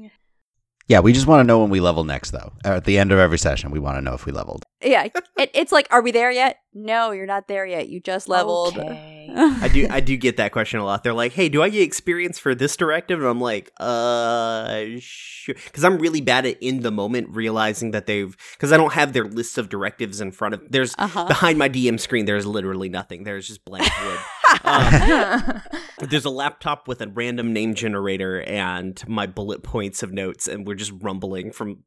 [0.87, 2.53] Yeah, we just want to know when we level next, though.
[2.63, 4.63] At the end of every session, we want to know if we leveled.
[4.81, 5.03] yeah,
[5.37, 6.59] it, it's like, are we there yet?
[6.73, 7.89] No, you're not there yet.
[7.89, 8.77] You just leveled.
[8.77, 9.17] Okay.
[9.35, 11.03] I do I do get that question a lot.
[11.03, 15.55] They're like, "Hey, do I get experience for this directive?" And I'm like, "Uh, sure."
[15.73, 19.13] Cuz I'm really bad at in the moment realizing that they've cuz I don't have
[19.13, 21.25] their list of directives in front of There's uh-huh.
[21.25, 23.25] behind my DM screen there's literally nothing.
[23.25, 24.19] There's just blank wood.
[24.63, 25.61] Um,
[25.99, 30.67] there's a laptop with a random name generator and my bullet points of notes and
[30.67, 31.83] we're just rumbling from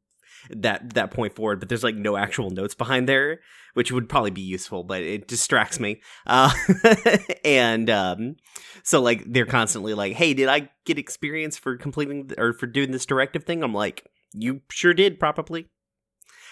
[0.49, 3.39] that that point forward but there's like no actual notes behind there
[3.73, 6.01] which would probably be useful but it distracts me.
[6.25, 6.51] Uh
[7.45, 8.35] and um
[8.83, 12.67] so like they're constantly like hey did i get experience for completing th- or for
[12.67, 13.63] doing this directive thing?
[13.63, 15.67] I'm like you sure did probably.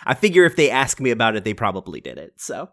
[0.06, 2.70] I figure if they ask me about it they probably did it so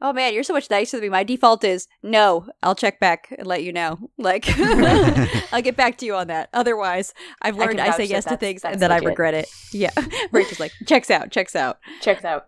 [0.00, 1.08] oh man, you're so much nicer than me.
[1.08, 2.46] My default is no.
[2.62, 3.98] I'll check back and let you know.
[4.20, 4.44] Like,
[5.52, 6.50] I'll get back to you on that.
[6.52, 9.48] Otherwise, I've learned can I, say yes to things and then I regret it.
[9.72, 9.90] Yeah,
[10.32, 11.78] Rachel's like checks out, checks out.
[12.02, 12.44] Check it out.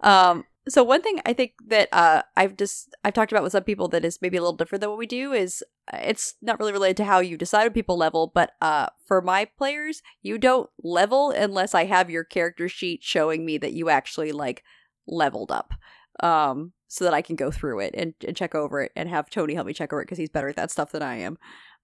[0.00, 3.62] Um, so one thing I think that uh, I've just I've talked about with some
[3.62, 5.62] people that is maybe a little different than what we do is
[5.92, 9.20] uh, it's not really related to how you decide when people level, but uh, for
[9.20, 13.90] my players, you don't level unless I have your character sheet showing me that you
[13.90, 14.64] actually like
[15.06, 15.74] leveled up,
[16.22, 19.28] um, so that I can go through it and, and check over it and have
[19.30, 21.38] Tony help me check over it because he's better at that stuff than I am.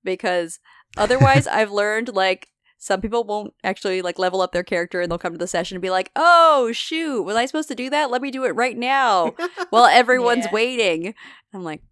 [0.05, 0.59] Because
[0.97, 2.49] otherwise, I've learned like
[2.79, 5.75] some people won't actually like level up their character and they'll come to the session
[5.75, 8.11] and be like, "Oh shoot, was I supposed to do that?
[8.11, 9.35] Let me do it right now."
[9.71, 10.53] while everyone's Yeah.
[10.53, 11.15] waiting.
[11.53, 11.83] I'm like,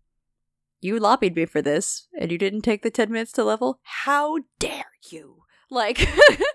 [0.81, 3.81] "You lobbied me for this and you didn't take the 10 minutes to level?
[3.83, 5.99] How dare you?" Like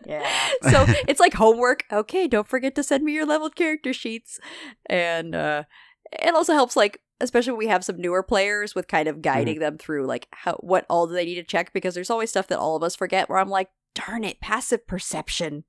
[0.05, 0.27] Yeah.
[0.69, 1.85] so it's like homework.
[1.91, 4.39] Okay, don't forget to send me your leveled character sheets.
[4.87, 5.63] And uh
[6.11, 9.21] it also helps like especially when we have some newer players with kind of mm-hmm.
[9.21, 12.29] guiding them through like how what all do they need to check because there's always
[12.29, 15.63] stuff that all of us forget where I'm like, darn it, passive perception.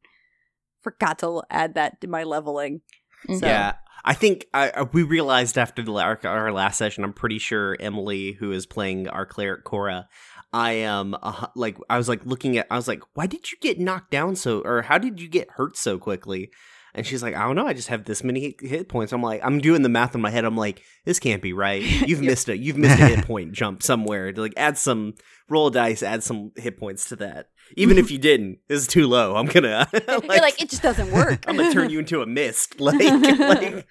[0.80, 2.80] Forgot to add that to my leveling.
[3.28, 3.38] Mm-hmm.
[3.38, 7.04] So- Yeah, I think I, I- we realized after the, our, our last session.
[7.04, 10.08] I'm pretty sure Emily, who is playing our cleric Cora,
[10.52, 11.16] I am
[11.54, 12.66] like I was like looking at.
[12.70, 15.50] I was like, why did you get knocked down so, or how did you get
[15.52, 16.50] hurt so quickly?
[16.94, 17.66] And she's like, I don't know.
[17.66, 19.14] I just have this many hit- points.
[19.14, 20.44] I'm like, I'm doing the math in my head.
[20.44, 21.82] I'm like, this can't be right.
[22.06, 24.30] You've missed a You've missed a hit point jump somewhere.
[24.30, 25.14] To like add some
[25.48, 27.48] roll a dice, add some hit points to that.
[27.76, 29.36] Even if you didn't, this is too low.
[29.36, 31.44] I'm gonna You're like, it just doesn't work.
[31.48, 32.78] I'm gonna turn you into a mist.
[32.78, 33.00] Like,
[33.38, 33.86] like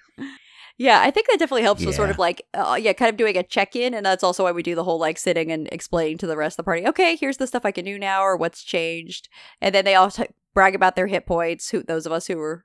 [0.82, 3.36] Yeah, I think that definitely helps with sort of like, uh, yeah, kind of doing
[3.38, 3.94] a check in.
[3.94, 6.54] And that's also why we do the whole like sitting and explaining to the rest
[6.54, 9.28] of the party, okay, here's the stuff I can do now or what's changed.
[9.60, 10.24] And then they all t-
[10.54, 12.64] brag about their hit points, who those of us who were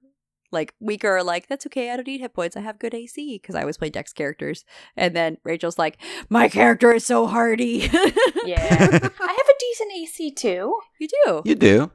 [0.52, 3.38] like weaker are like that's okay i don't need hit points i have good ac
[3.42, 4.64] because i always play dex characters
[4.96, 5.98] and then rachel's like
[6.30, 7.80] my character is so hardy
[8.46, 8.88] Yeah.
[9.20, 10.80] I have a decent AC too.
[11.00, 11.92] you do You do.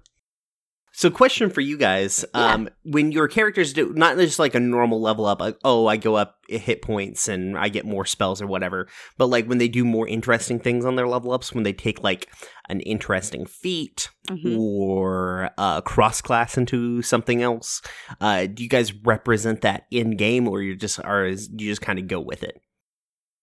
[0.94, 2.52] So, question for you guys: Yeah.
[2.54, 5.96] um, When your characters do not just like a normal level up, like oh, I
[5.96, 9.68] go up hit points and I get more spells or whatever, but like when they
[9.68, 12.28] do more interesting things on their level ups, when they take like
[12.68, 14.58] an interesting feat Mhm.
[14.58, 17.80] or uh, cross class into something else,
[18.20, 21.98] uh, do you guys represent that in game, or you just are you just kind
[21.98, 22.60] of go with it?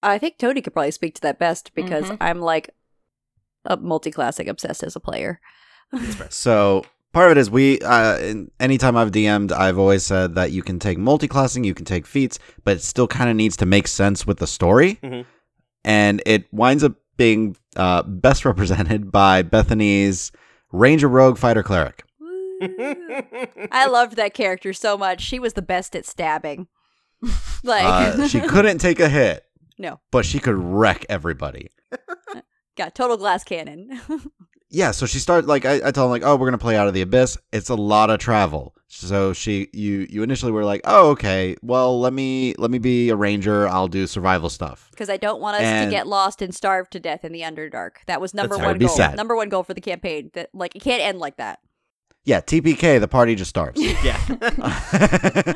[0.02, 2.18] i think tony could probably speak to that best because Mhm.
[2.22, 2.70] i'm like
[3.66, 5.42] a multi-classic obsessed as a player
[6.30, 7.80] So part of it is we.
[7.80, 11.86] Uh, in, anytime I've DM'd, I've always said that you can take multi-classing, you can
[11.86, 15.26] take feats, but it still kind of needs to make sense with the story, Mhm.
[15.84, 20.32] and it winds up being uh, best represented by Bethany's
[20.72, 22.04] Ranger, Rogue, Fighter, Cleric.
[23.72, 26.68] I loved that character so much she was the best at stabbing
[27.64, 27.86] like
[28.20, 29.44] Uh, she couldn't take a hit,
[29.78, 31.70] no but she could wreck everybody.
[32.78, 34.02] got total glass cannon
[34.72, 36.88] Yeah, so she started like I, I told him like, oh, we're gonna play out
[36.88, 37.38] of the abyss.
[37.52, 38.76] It's a lot of travel.
[38.88, 43.10] So she you you initially were like, oh, okay, well let me let me be
[43.10, 43.68] a ranger.
[43.68, 44.88] I'll do survival stuff.
[44.92, 47.42] because I don't want us And- to get lost and starve to death in the
[47.42, 47.92] Underdark.
[48.08, 48.90] That was number one goal.
[48.90, 49.16] sad.
[49.18, 50.30] Number one goal for the campaign.
[50.34, 51.60] That like it can't end like that.
[52.26, 53.82] Yeah, TPK, the party just starts.
[54.04, 54.20] yeah.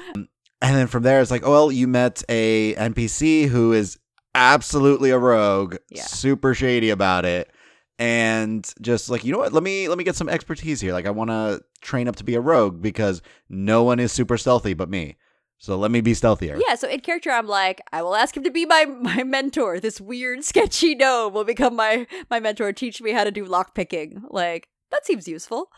[0.61, 3.99] and then from there, it's like, oh, well, you met a NPC who is
[4.33, 6.03] absolutely a rogue, Yeah.
[6.03, 7.51] super shady about it,
[7.99, 9.53] and just like, you know what?
[9.53, 10.93] Let me let me get some expertise here.
[10.93, 14.37] Like, I want to train up to be a rogue because no one is super
[14.37, 15.17] stealthy but me.
[15.59, 16.59] So let me be stealthier.
[16.67, 19.79] Yeah, so in character, I'm like, I will ask him to be my my mentor.
[19.79, 24.23] This weird, sketchy gnome will become my my mentor, teach me how to do lockpicking.
[24.29, 25.69] Like that seems useful.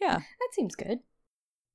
[0.00, 1.00] Yeah, That seems good.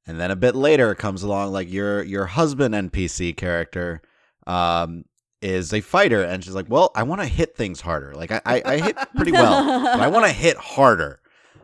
[0.08, 4.02] And then a bit later comes along like your your husband NPC character
[4.48, 5.06] um
[5.46, 8.14] is a fighter and she's like, Well, I want to hit things harder.
[8.16, 11.20] Like I, I, I hit pretty well, but I want to hit harder.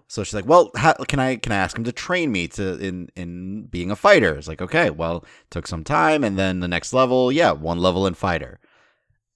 [0.08, 2.78] So she's like, Well, how, can I can I ask him to train me to
[2.78, 4.36] in in being a fighter?
[4.36, 8.06] It's like, okay, well, took some time and then the next level, yeah, one level
[8.06, 8.60] in fighter.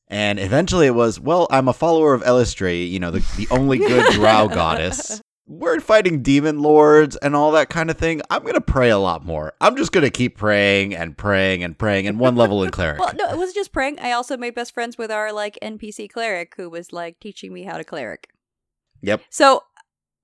[0.08, 3.80] And eventually it was, well, I'm a follower of Eilistraee, you know, the, the only
[3.80, 5.20] good drow goddess.
[5.48, 8.22] We're fighting demon lords and all that kind of thing.
[8.32, 9.54] I'm going to pray a lot more.
[9.62, 13.00] I'm just going to keep praying and praying and praying and one level in cleric.
[13.06, 14.00] Well, no, it wasn't just praying.
[14.00, 17.64] I also made best friends with our like NPC cleric who was like teaching me
[17.64, 18.28] how to cleric.
[19.02, 19.22] Yep.
[19.30, 19.62] So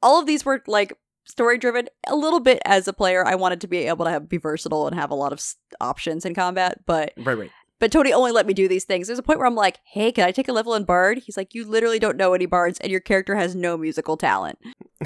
[0.02, 0.94] all of these were like
[1.26, 1.88] story driven.
[2.08, 4.88] A little bit as a player, I wanted to be able to have, be versatile
[4.88, 7.52] and have a lot of s- options in combat, but Right, right.
[7.78, 9.06] but Tony only let me do these things.
[9.06, 11.38] There's a point where I'm like, "Hey, can I take a level in bard?" He's
[11.38, 14.58] like, "You literally don't know any bards, and your character has no musical talent."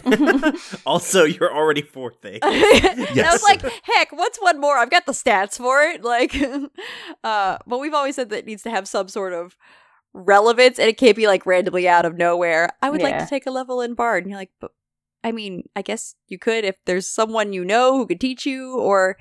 [0.85, 2.39] also, you're already fourth thing.
[2.43, 4.77] and I was like, "Heck, what's one more?
[4.77, 6.35] I've got the stats for it." Like,
[7.23, 9.55] uh, but we've always said that it needs to have some sort of
[10.13, 12.69] relevance, and it can't be like randomly out of nowhere.
[12.81, 14.71] I would like to take a level in bard, and you're like, "But
[15.23, 18.77] I mean, I guess you could if there's someone you know who could teach you,
[18.79, 19.17] or."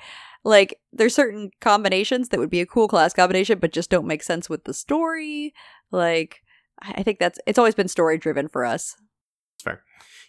[0.47, 4.23] Like, there's certain combinations that would be a cool class combination, but just don't make
[4.23, 5.55] sense with the story.
[5.91, 6.43] Like,
[6.83, 8.95] I I think that's it's always been story driven for us.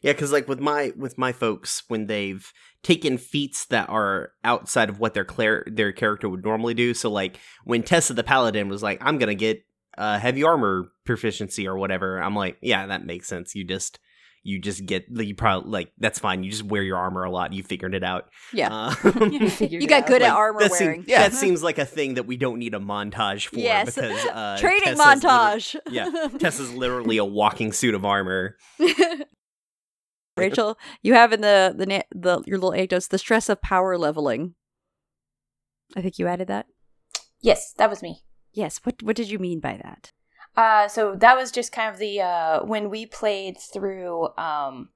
[0.06, 2.52] Yeah, because like with my with my folks, when they've
[2.84, 7.10] taken feats that are outside of what their clar- their character would normally do, so
[7.10, 9.66] like when Tessa the Paladin was like, "I'm gonna get
[9.98, 13.56] uh, heavy armor proficiency or whatever," I'm like, "Yeah, that makes sense.
[13.56, 13.98] You just
[14.44, 16.44] you just get like, you probably like that's fine.
[16.44, 17.52] You just wear your armor a lot.
[17.54, 18.26] You figured it out.
[18.54, 18.94] Yeah.
[19.04, 19.50] Um, You
[19.80, 20.08] you got out.
[20.08, 21.00] good at armor that wearing.
[21.02, 23.96] Seems, That seems like a thing that we don't need a montage for Yes.
[23.96, 25.76] because uh, Training Tessa's montage.
[25.90, 28.56] yeah, Tessa's literally a walking suit of armor.
[30.38, 33.98] Rachel, you have in the the na- the your little anecdotes the stress of power
[33.98, 34.56] leveling.
[35.96, 36.68] I think you added that.
[37.42, 38.24] Yes, that was me.
[38.52, 38.80] Yes.
[38.84, 40.12] What what did you mean by that?
[40.58, 44.90] Uh, so that was just kind of the uh, when we played through um,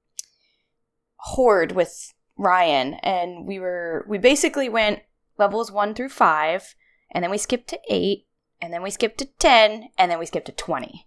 [1.16, 5.00] Hoard with Ryan, and we were we basically went
[5.38, 6.74] levels one through five,
[7.10, 8.26] and then we skipped to eight,
[8.60, 11.06] and then we skipped to ten, and then we skipped to twenty.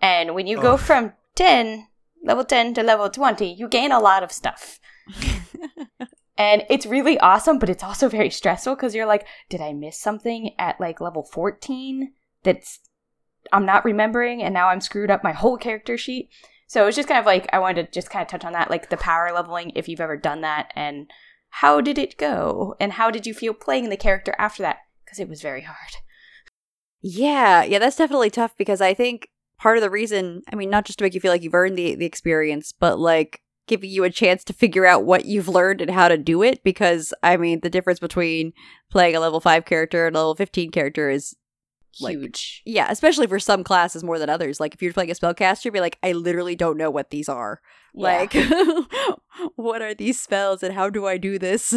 [0.00, 1.88] And when you go from ten
[2.24, 4.80] level ten to level twenty, you gain a lot of stuff.
[6.36, 9.98] And it's really awesome, but it's also very stressful because you're like, did I miss
[9.98, 12.12] something at like level 14
[12.42, 12.80] that's
[13.52, 16.30] I'm not remembering and now I'm screwed up my whole character sheet?
[16.66, 18.70] So it's just kind of like I wanted to just kind of touch on that,
[18.70, 21.08] like the power leveling, if you've ever done that, and
[21.50, 22.74] how did it go?
[22.80, 24.78] And how did you feel playing the character after that?
[25.04, 25.96] Because it was very hard.
[27.00, 29.28] Yeah, yeah, that's definitely tough because I think
[29.64, 31.76] part of the reason, I mean, not just to make you feel like you've earned
[31.76, 35.80] the the experience, but like giving you a chance to figure out what you've learned
[35.80, 38.52] and how to do it because I mean the difference between
[38.90, 41.34] playing a level 5 character and a level 15 character is
[41.98, 42.60] Like, Huge.
[42.66, 44.60] yeah, especially for some classes more than others.
[44.60, 47.28] Like if you're playing a spellcaster, you'd be like, I literally don't know what these
[47.28, 47.60] are.
[47.94, 48.02] Yeah.
[48.18, 48.34] Like
[49.56, 51.72] what are these spells and how do I do this?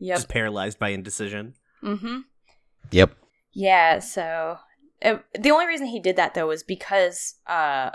[0.00, 0.16] yep.
[0.18, 1.54] Just paralyzed by indecision.
[1.82, 2.18] Mm-hmm.
[2.90, 3.14] Yep.
[3.54, 4.58] Yeah, so
[5.02, 7.90] uh, the only reason he did that though was because uh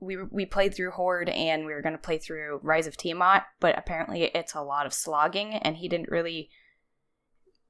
[0.00, 3.44] we we played through Hoard and we were going to play through Rise of Tiamat,
[3.60, 6.50] but apparently it's a lot of slogging and he didn't really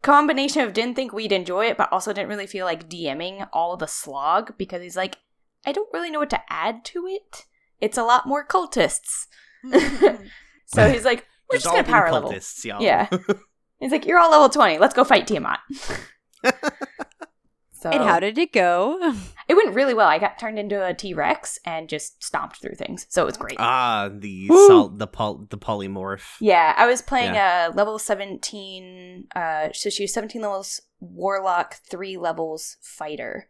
[0.01, 3.76] combination of didn't think we'd enjoy it but also didn't really feel like DMing all
[3.76, 5.18] the slog because he's like
[5.64, 7.45] I don't really know what to add to it.
[7.80, 9.26] It's a lot more cultists.
[10.72, 12.30] So he's like we're just going to power level.
[12.30, 12.82] cultists, y'all.
[12.82, 13.09] Yeah.
[13.78, 14.78] He's like, you're all level 20.
[14.78, 15.59] Let's go fight Tiamat.
[17.83, 18.99] So and how did it go?
[19.49, 20.07] it went really well.
[20.07, 23.07] I got turned into a T Rex and just stomped through things.
[23.09, 23.57] So it was great.
[23.59, 24.66] ah, the Woo.
[24.68, 26.37] sol- the pol- the polymorph.
[26.41, 29.26] yeah, I was playing a level 17.
[29.35, 33.49] Uh, so she was 17 levels warlock, three levels fighter.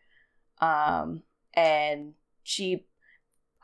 [0.61, 1.23] Um,
[1.55, 2.87] and she,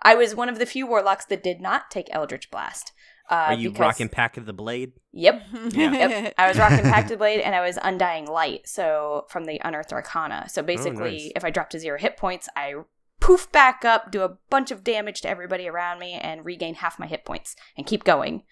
[0.03, 2.93] I was one of the few warlocks that did not take Eldritch Blast.
[3.31, 4.93] Uh, Are you because- rocking Pact of the Blade?
[5.13, 5.43] Yep.
[5.73, 5.93] Yeah.
[6.09, 6.35] Yep.
[6.39, 9.61] I was rocking Pact of the Blade and I was Undying Light, so from the
[9.65, 10.49] Unearthed Arcana.
[10.49, 11.33] So basically, nice.
[11.37, 12.75] if I drop to zero hit points, I
[13.21, 16.99] poof back up, do a bunch of damage to everybody around me, and regain half
[16.99, 18.45] my hit points and keep going.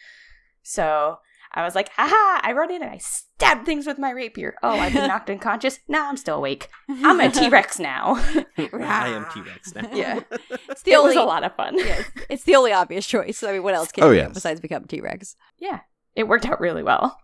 [0.62, 1.18] So
[1.56, 4.54] I was like, haha, I run in and I stab things with my rapier.
[4.62, 5.80] Oh, I've been knocked unconscious.
[5.88, 6.68] Nah, I'm still awake.
[6.88, 8.14] I'm a T Rex now.
[8.58, 9.88] I am T Rex now.
[9.92, 10.20] yeah.
[10.68, 11.78] It's the It only was a lot of fun.
[11.78, 13.42] yeah, it's the only obvious choice.
[13.42, 15.34] I mean, what else can Oh, you do besides become T Rex?
[15.58, 15.80] Yeah.
[16.14, 17.18] It worked out really well.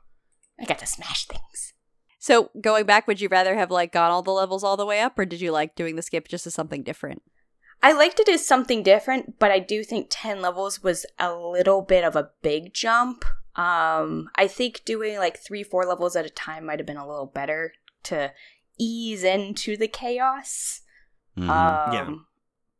[0.61, 1.73] I got to smash things.
[2.19, 5.01] So going back, would you rather have like gone all the levels all the way
[5.01, 7.23] up, or did you like doing the skip just as something different?
[7.83, 11.83] I liked it as something different, but I do think 10 levels was a little
[11.83, 13.25] bit of a big jump.
[13.55, 17.07] Um, I think doing like three, four levels at a time might have been a
[17.07, 17.75] little better
[18.05, 18.33] to
[18.79, 20.81] ease into the chaos.
[21.37, 21.49] Mhm.
[21.49, 22.15] Um, Yeah.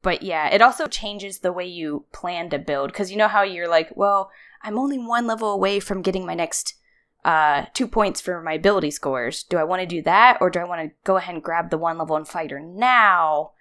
[0.03, 3.43] But yeah, it also changes the way you plan to build because you know how
[3.43, 4.31] you're like, well,
[4.63, 6.75] I'm only one level away from getting my next
[7.25, 9.45] uh, two points for my ability scores.
[9.45, 11.71] Do I want to do that or do I want to go ahead and grab
[11.71, 13.53] the one level in fighter now?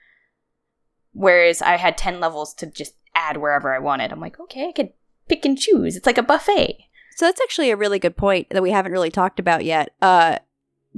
[1.14, 4.12] Whereas I had 10 levels to just add wherever I wanted.
[4.12, 4.94] I'm like, okay, I could
[5.28, 5.96] pick and choose.
[5.96, 6.86] It's like a buffet.
[7.22, 9.94] So that's actually a really good point that we haven't really talked about yet.
[10.02, 10.40] Uh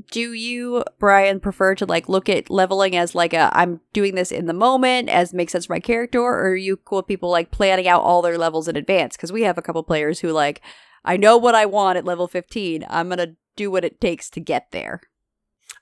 [0.10, 4.32] do you, Brian, prefer to like look at leveling as like a I'm doing this
[4.32, 7.30] in the moment as makes sense for my character, or are you cool with people
[7.30, 9.18] like planning out all their levels in advance?
[9.18, 10.62] Because we have a couple players who like,
[11.04, 12.86] I know what I want at level 15.
[12.90, 15.02] I'm gonna do what it takes to get there.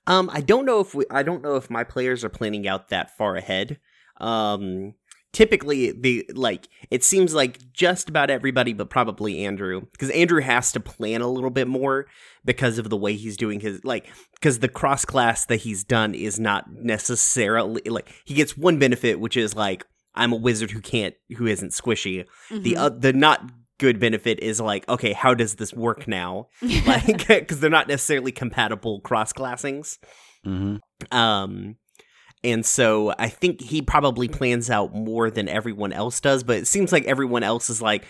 [0.07, 2.89] Um, I don't know if we, I don't know if my players are planning out
[2.89, 3.79] that far ahead.
[4.19, 4.95] Um,
[5.33, 10.71] typically the like it seems like just about everybody, but probably Andrew, because Andrew has
[10.73, 12.07] to plan a little bit more
[12.43, 16.13] because of the way he's doing his like because the cross class that he's done
[16.13, 20.81] is not necessarily like he gets one benefit, which is like I'm a wizard who
[20.81, 22.25] can't who isn't squishy.
[22.49, 22.77] The Mm-hmm.
[22.81, 26.47] uh, the not good benefit is like okay, how does this work now?
[26.85, 29.97] Like because they're not necessarily compatible cross classings.
[30.45, 30.79] Mhm.
[31.11, 31.75] Um,
[32.43, 36.67] and so I think he probably plans out more than everyone else does, but it
[36.67, 38.05] seems like everyone else is like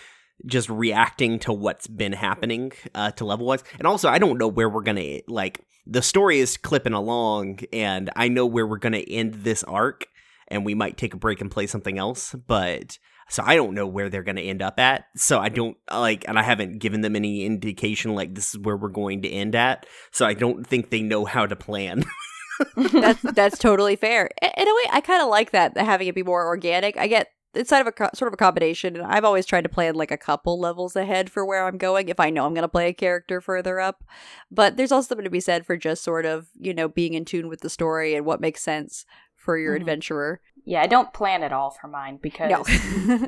[0.46, 3.62] just reacting to what's been happening uh, to level wise.
[3.78, 5.60] And also, I don't know where we're gonna like.
[5.86, 10.06] The story is clipping along, and I know where we're gonna end this arc,
[10.48, 12.98] and we might take a break and play something else, but.
[13.28, 15.06] So I don't know where they're going to end up at.
[15.16, 18.76] So I don't like, and I haven't given them any indication like this is where
[18.76, 19.86] we're going to end at.
[20.10, 22.04] So I don't think they know how to plan.
[22.76, 24.28] that's that's totally fair.
[24.42, 26.96] In a way, I kind of like that having it be more organic.
[26.96, 29.62] I get it's sort of a co- sort of a combination, and I've always tried
[29.64, 32.54] to plan like a couple levels ahead for where I'm going if I know I'm
[32.54, 34.04] going to play a character further up.
[34.50, 37.24] But there's also something to be said for just sort of you know being in
[37.24, 39.04] tune with the story and what makes sense
[39.36, 39.80] for your Mhm.
[39.80, 40.40] adventurer.
[40.64, 42.62] Yeah, I don't plan at all for mine because No,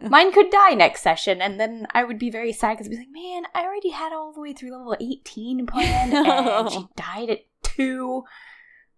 [0.08, 2.96] mine could die next session, and then I would be very sad because I'd be
[2.98, 7.30] like, man, I already had all the way through level 18 planned, and she died
[7.30, 8.22] at 2.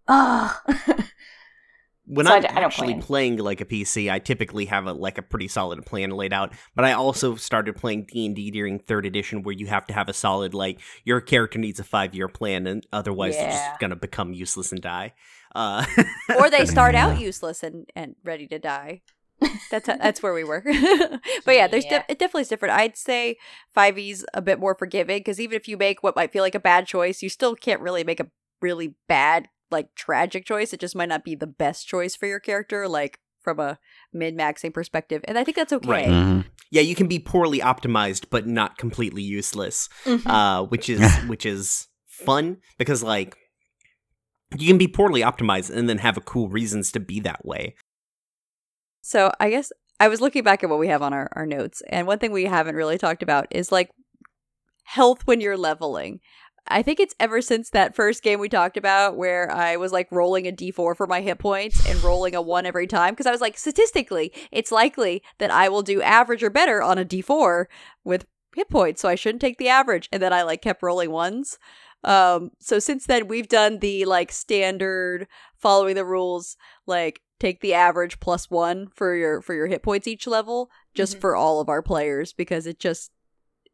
[0.07, 0.55] Ugh.
[2.05, 3.01] when So I I'm d- I don't actually plan.
[3.01, 6.53] playing like a PC, I typically have a like a pretty solid plan laid out.
[6.75, 9.93] But I also started playing D and D during third edition, where you have to
[9.93, 13.79] have a solid like your character needs a five year plan, and otherwise they're just
[13.79, 15.13] gonna become useless and die.
[15.53, 15.85] Uh,
[16.39, 19.01] or they start out useless and and ready to die.
[19.69, 20.63] That's that's where we were.
[21.45, 21.99] but yeah, there's Yeah.
[21.99, 22.73] de- it definitely is different.
[22.73, 23.35] I'd say
[23.75, 26.59] 5e's a bit more forgiving because even if you make what might feel like a
[26.59, 28.27] bad choice, you still can't really make a
[28.61, 30.73] really bad like tragic choice.
[30.73, 33.79] It just might not be the best choice for your character, like from a
[34.11, 35.89] min maxing perspective, and I think that's okay.
[35.89, 36.07] Right.
[36.07, 36.45] Mhm.
[36.69, 40.25] yeah, you can be poorly optimized but not completely useless, Mhm.
[40.25, 43.37] uh, which is which is fun because like
[44.57, 47.75] you can be poorly optimized and then have a cool reasons to be that way.
[49.01, 51.81] So I guess I was looking back at what we have on our, our notes,
[51.89, 53.91] and one thing we haven't really talked about is like
[54.83, 56.19] health when you're leveling.
[56.69, 60.11] I think it's ever since that first game we talked about where I was like
[60.11, 63.31] rolling a d4 for my hit points and rolling a 1 every time because I
[63.31, 67.65] was like statistically it's likely that I will do average or better on a d4
[68.03, 71.11] with hit points so I shouldn't take the average and then I like kept rolling
[71.11, 71.57] ones.
[72.03, 77.73] Um so since then we've done the like standard following the rules like take the
[77.73, 81.21] average plus 1 for your for your hit points each level just Mhm.
[81.21, 83.11] for all of our players because it just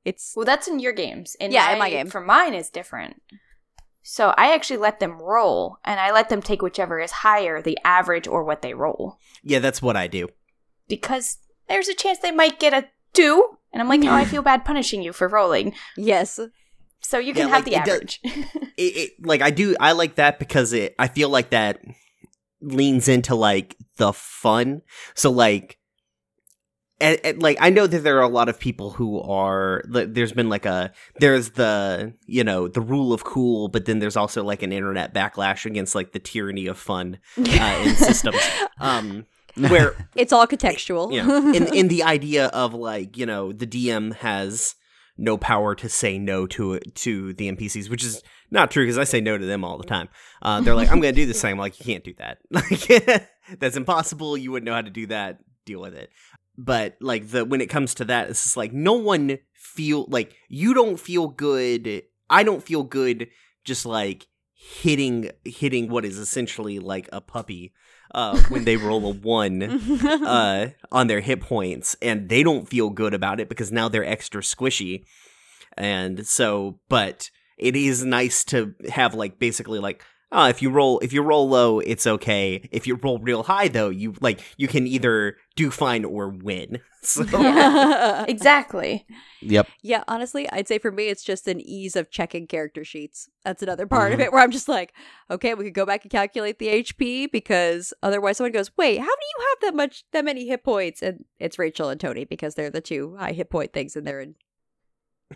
[0.05, 1.35] it's Well, that's in your games.
[1.39, 2.07] In Yeah, in my game.
[2.07, 3.21] For mine is different.
[4.01, 7.77] So I actually let them roll, and I let them take whichever is higher, the
[7.85, 10.27] average or what they roll, Yeah, that's what I do.
[10.89, 11.37] because
[11.69, 14.65] there's a chance they might get a two, and I'm like, oh, I feel bad
[14.65, 15.73] punishing you for rolling.
[15.95, 16.37] yes
[16.99, 18.19] So you can Yeah, have like, the it does- average.
[18.77, 21.79] it, it like I do I like that because it I feel like that
[22.61, 24.81] leans into like the fun.
[25.15, 25.77] So like
[27.03, 30.31] and, and, like I know that there are a lot of people who are there's
[30.31, 34.43] been like a there's the you know the rule of cool but then there's also
[34.43, 38.41] like an internet backlash against like the tyranny of fun uh, in systems
[38.79, 39.25] um
[39.55, 44.15] where it's all contextual know, in in the idea of like you know the DM
[44.15, 44.75] has
[45.17, 49.03] no power to say no to to the NPCs, which is not true because I
[49.03, 50.09] say no to them all the time.
[50.41, 52.39] Uh, they're like, "I'm going to do this thing." I'm like, "You can't do that.
[52.51, 54.37] Like, that's impossible.
[54.37, 55.39] You wouldn't know how to do that.
[55.65, 56.09] Deal with it."
[56.57, 60.35] But like the when it comes to that, it's just like no one feel like
[60.49, 62.03] you don't feel good.
[62.29, 63.29] I don't feel good.
[63.63, 67.73] Just like hitting hitting what is essentially like a puppy
[68.13, 69.63] uh, when they roll a one
[70.05, 74.05] uh, on their hit points, and they don't feel good about it because now they're
[74.05, 75.05] extra squishy.
[75.75, 80.99] And so, but it is nice to have like basically like, oh, if you roll
[80.99, 82.67] if you roll low, it's okay.
[82.71, 86.79] If you roll real high, though, you like you can either do fine or win.
[87.05, 88.23] So yeah.
[88.29, 89.05] exactly.
[89.41, 89.67] Yep.
[89.81, 93.29] yeah, honestly, I'd say for me, it's just an ease of checking character sheets.
[93.43, 94.23] That's another part of Mhm.
[94.23, 94.93] it where I'm just like,
[95.29, 99.05] okay, we could go back and calculate the HP because otherwise someone goes, wait, how
[99.05, 101.01] do you have that much, that many hit points?
[101.01, 104.21] And it's Rachel and Tony because they're the two high hit point things and they're
[104.21, 104.35] in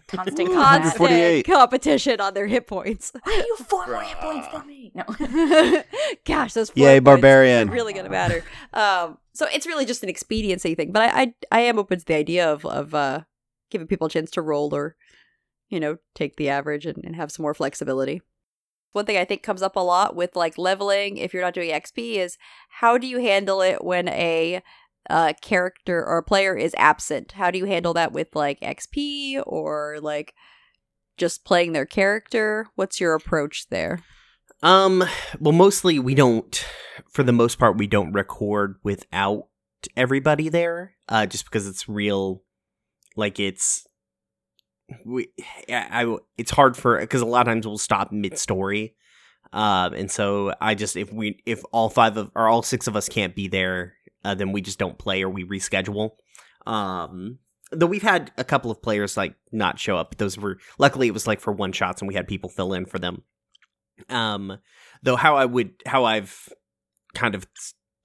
[0.08, 0.98] Constant Ooh, combat.
[0.98, 1.44] 148.
[1.46, 3.12] constant competition on their hit points.
[3.24, 4.92] Why are you four more hit points than me?
[4.94, 5.04] No.
[6.26, 7.70] Gosh, those Yay, four points barbarian.
[7.70, 8.44] are really gonna matter.
[8.74, 10.92] Um, so it's really just an expediency thing.
[10.92, 13.22] But I, I, I am open to the idea of of uh,
[13.70, 14.96] giving people a chance to roll or,
[15.70, 18.22] you know, take the average and, and have some more flexibility.
[18.94, 21.70] One thing I think comes up a lot with like leveling, if you're not doing
[21.70, 22.38] XP, is
[22.70, 24.64] how do you handle it when a
[25.10, 27.34] uh, character or player is absent?
[27.34, 30.34] How do you handle that with like XP or like
[31.18, 32.68] just playing their character?
[32.76, 34.04] What's your approach there?
[34.64, 35.04] Um,
[35.40, 36.66] well, mostly we don't,
[37.12, 39.48] for the most part, we don't record without
[39.96, 42.44] everybody there, uh, just because it's real,
[43.16, 43.86] like it's,
[45.06, 45.30] we,
[45.70, 48.96] I, I it's hard for, because a lot of times we'll stop mid story.
[49.54, 52.96] Um, and so I just, if we, if all five of, or all six of
[52.96, 53.94] us can't be there,
[54.28, 56.12] uh, then we just don't play or we reschedule.
[56.66, 57.40] Um,
[57.72, 61.08] though we've had a couple of players like not show up, but those were, luckily
[61.08, 63.24] it was like for one shots and we had people fill in for them.
[64.10, 64.58] Um,
[65.02, 66.50] though how I would how I've
[67.14, 67.48] kind of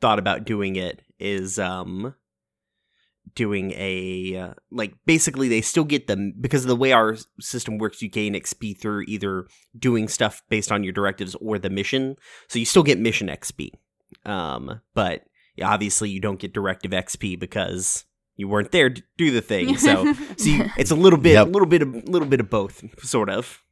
[0.01, 2.15] thought about doing it is um
[3.35, 7.79] doing a uh, like basically they still get them because of the way our system
[7.79, 9.47] works you gain xp through either
[9.79, 12.17] doing stuff based on your directives or the mission
[12.49, 13.71] so you still get mission xp
[14.27, 15.23] um but
[15.63, 18.05] obviously you don't get directive xp because
[18.37, 21.45] you weren't there to do the thing so so you, it's a little bit a
[21.45, 21.49] Yep.
[21.49, 23.63] little bit of little bit of both sort of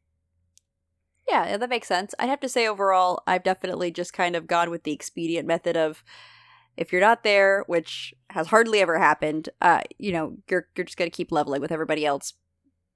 [1.28, 2.14] Yeah, yeah, that makes sense.
[2.18, 5.76] I'd have to say overall, I've definitely just kind of gone with the expedient method
[5.76, 6.02] of
[6.76, 10.96] if you're not there, which has hardly ever happened, uh, you know, you're you're just
[10.98, 12.32] gonna keep leveling with everybody else.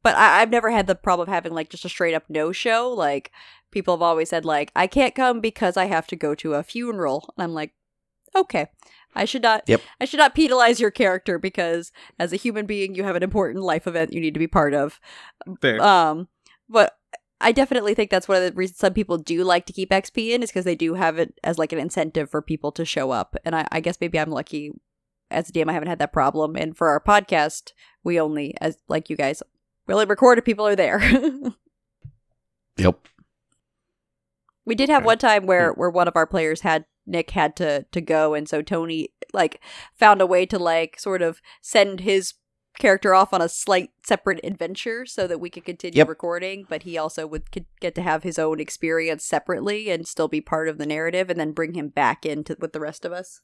[0.02, 2.52] But I, I've never had the problem of having like just a straight up no
[2.52, 2.90] show.
[2.90, 3.30] Like
[3.70, 6.62] people have always said, like I can't come because I have to go to a
[6.64, 7.74] funeral, and I'm like,
[8.36, 8.66] okay,
[9.14, 9.64] I should not.
[9.66, 9.80] Yep.
[10.00, 13.64] I should not penalize your character because as a human being, you have an important
[13.64, 15.00] life event you need to be part of.
[15.60, 16.28] fair Um,
[16.68, 16.96] but
[17.40, 20.30] I definitely think that's one of the reasons some people do like to keep XP
[20.30, 23.10] in is because they do have it as like an incentive for people to show
[23.10, 23.36] up.
[23.44, 24.72] And I, I guess maybe I'm lucky
[25.30, 26.56] as a DM, I haven't had that problem.
[26.56, 27.72] And for our podcast,
[28.02, 29.42] we only, as like you guys,
[29.86, 31.00] really record if people are there.
[32.76, 33.06] Yep.
[34.64, 37.86] we did have one time where where one of our players had Nick had to
[37.92, 39.60] to go, and so Tony like
[39.94, 42.34] found a way to like sort of send his
[42.78, 46.08] character off on a slight separate adventure so that we could continue Yep.
[46.08, 50.28] recording, but he also would could get to have his own experience separately and still
[50.28, 53.12] be part of the narrative, and then bring him back into with the rest of
[53.12, 53.40] us.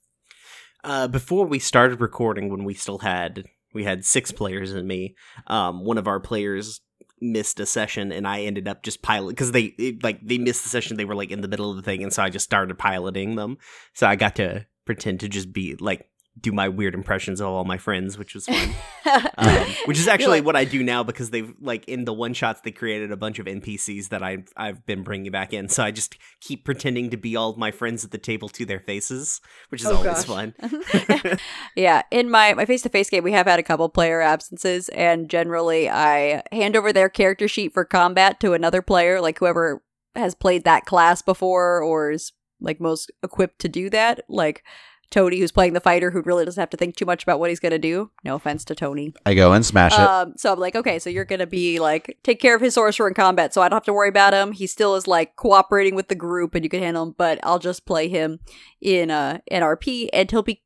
[0.83, 5.15] Uh, before we started recording, when we still had we had six players and me,
[5.47, 6.81] um, one of our players
[7.21, 10.63] missed a session, and I ended up just pilot because they it, like they missed
[10.63, 10.97] the session.
[10.97, 13.37] They were like in the middle of the thing, and so I just started piloting
[13.37, 13.59] them.
[13.95, 16.09] So I got to pretend to just be like
[16.41, 18.71] do my weird impressions of all my friends, which was fun.
[19.39, 22.33] um, which is actually like- what I do now because they've like in the one
[22.35, 25.69] shots they created a bunch of NPCs that I've I've been bringing back in.
[25.69, 28.81] So I just keep pretending to be all my friends at the table to their
[28.81, 30.53] faces, which is Oh, always gosh.
[30.55, 30.55] fun.
[31.77, 34.89] yeah, in my my face to face game, we have had a couple player absences,
[34.91, 39.83] and generally I hand over their character sheet for combat to another player, like whoever
[40.15, 44.21] has played that class before or is like most equipped to do that.
[44.29, 44.63] Like
[45.11, 47.51] Tony, who's playing the fighter, who really doesn't have to think too much about what
[47.51, 48.11] he's gonna do.
[48.25, 49.13] No offense to Tony.
[49.27, 49.99] I go and smash it.
[49.99, 53.09] Um, so I'm like, okay, so you're gonna be like take care of his sorcerer
[53.09, 54.53] in combat, so I don't have to worry about him.
[54.53, 57.15] He still is like cooperating with the group, and you can handle him.
[57.17, 58.41] But I'll just play him
[58.81, 60.63] in uh NRP, and he'll be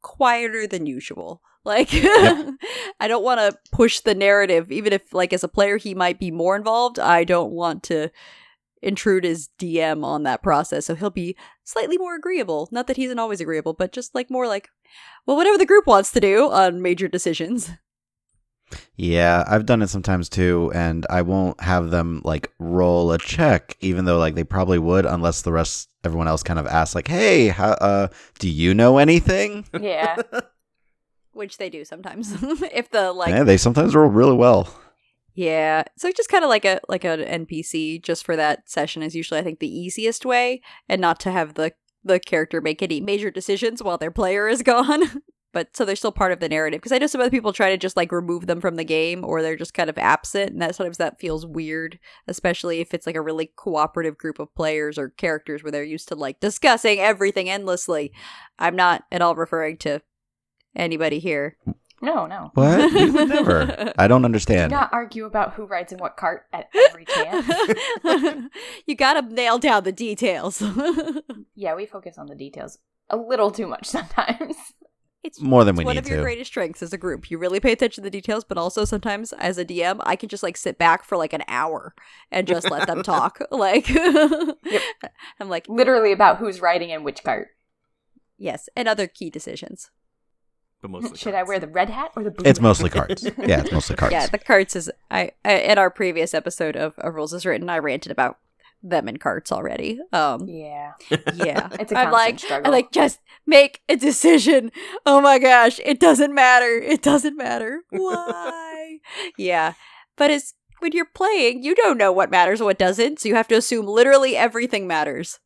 [0.00, 1.42] quieter than usual.
[1.64, 5.94] Like, I don't want to push the narrative, even if like as a player he
[5.94, 6.98] might be more involved.
[6.98, 8.10] I don't want to
[8.82, 12.68] intrude his DM on that process, so he'll be slightly more agreeable.
[12.72, 14.68] Not that he isn't always agreeable, but just like more like,
[15.26, 17.70] well, whatever the group wants to do on major decisions.
[18.96, 23.76] Yeah, I've done it sometimes too, and I won't have them like roll a check,
[23.80, 27.08] even though like they probably would, unless the rest, everyone else, kind of asks like,
[27.08, 28.08] "Hey, how, uh,
[28.38, 30.16] do you know anything?" Yeah.
[31.32, 32.32] which they do sometimes
[32.72, 34.68] if the like yeah, they sometimes roll really well.
[35.34, 39.14] Yeah so just kind of like a like an npc just for that session is
[39.14, 41.72] usually i think the easiest way and not to have the
[42.04, 45.22] the character make any major decisions while their player is gone.
[45.52, 47.68] But so they're still part of the narrative because i know some other people try
[47.68, 50.62] to just like remove them from the game or they're just kind of absent and
[50.62, 54.96] that sometimes that feels weird especially if it's like a really cooperative group of players
[54.96, 58.12] or characters where they're used to like discussing everything endlessly.
[58.58, 60.00] I'm not at all referring to
[60.74, 61.58] anybody here
[62.02, 62.50] No, no.
[62.54, 62.92] What?
[62.94, 63.92] We would never.
[63.96, 64.70] I don't understand.
[64.70, 64.90] Do understand.
[64.90, 67.46] not argue about who rides in what cart at every chance.
[68.86, 70.60] you gotta nail down the details.
[71.54, 72.78] yeah, we focus on the details
[73.08, 74.56] a little too much sometimes.
[75.22, 76.22] it's More than we it's one need of your to.
[76.24, 77.30] greatest strengths as a group.
[77.30, 80.28] You really pay attention to the details, but also sometimes as a DM, I can
[80.28, 81.94] just like sit back for like an hour
[82.32, 83.38] and just let them talk.
[83.52, 83.86] Like,
[85.38, 87.48] I'm like, Literally about who's riding in which cart.
[88.38, 89.90] yes, and other key decisions.
[90.82, 92.48] But mostly Should I wear the red hat or the blue?
[92.48, 92.62] It's hat?
[92.62, 93.22] mostly cards.
[93.38, 94.12] Yeah, it's mostly cards.
[94.12, 97.70] Yeah, the carts is I, I in our previous episode of, of Rules is Written,
[97.70, 98.38] I ranted about
[98.82, 100.00] them and carts already.
[100.12, 100.94] Um, Yeah.
[101.34, 102.66] yeah, It's a I'm constant like, struggle.
[102.66, 104.72] I like just make a decision.
[105.06, 106.66] Oh my gosh, it doesn't matter.
[106.78, 107.82] It doesn't matter.
[107.90, 108.98] Why?
[109.38, 109.74] yeah,
[110.16, 113.20] but it's when you're playing, you don't know what matters, or what doesn't.
[113.20, 115.38] So you have to assume literally everything matters.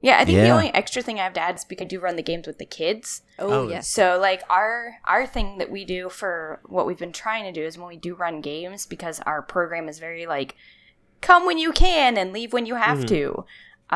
[0.00, 2.00] Yeah, I think the only extra thing I have to add is because I do
[2.00, 3.22] run the games with the kids.
[3.38, 3.88] Oh, Oh, yes.
[3.88, 7.64] So like our our thing that we do for what we've been trying to do
[7.66, 10.54] is when we do run games because our program is very like
[11.22, 13.08] come when you can and leave when you have Mhm.
[13.08, 13.44] to.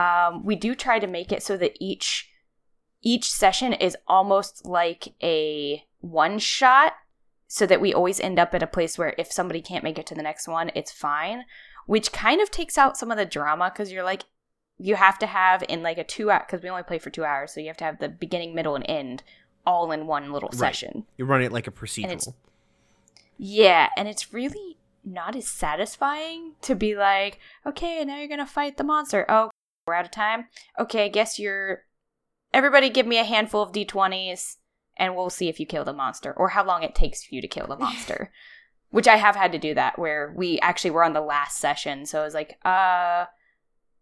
[0.01, 2.31] Um, we do try to make it so that each
[3.03, 6.95] each session is almost like a one shot
[7.47, 10.07] so that we always end up at a place where if somebody can't make it
[10.07, 11.45] to the next one, it's fine,
[11.87, 14.25] which kind of takes out some of the drama cuz you're like
[14.83, 17.25] you have to have in like a 2 hour cuz we only play for 2
[17.25, 19.23] hours, so you have to have the beginning, middle and end
[19.67, 20.59] all in one little Right.
[20.59, 21.07] session.
[21.19, 22.35] You run it like a procedural.
[23.37, 28.77] Yeah, and it's really not as satisfying to be like, okay, now you're gonna fight
[28.77, 29.25] the monster.
[29.29, 29.51] Oh,
[29.87, 30.49] we're out of time.
[30.79, 31.85] Okay, I guess you're.
[32.53, 34.57] Everybody, give me a handful of d20s,
[34.97, 37.41] and we'll see if you kill the monster, or how long it takes for you
[37.41, 38.33] to kill the monster.
[38.91, 42.07] Which I have had to do that, where we actually were on the last session,
[42.07, 43.27] so I was like, uh,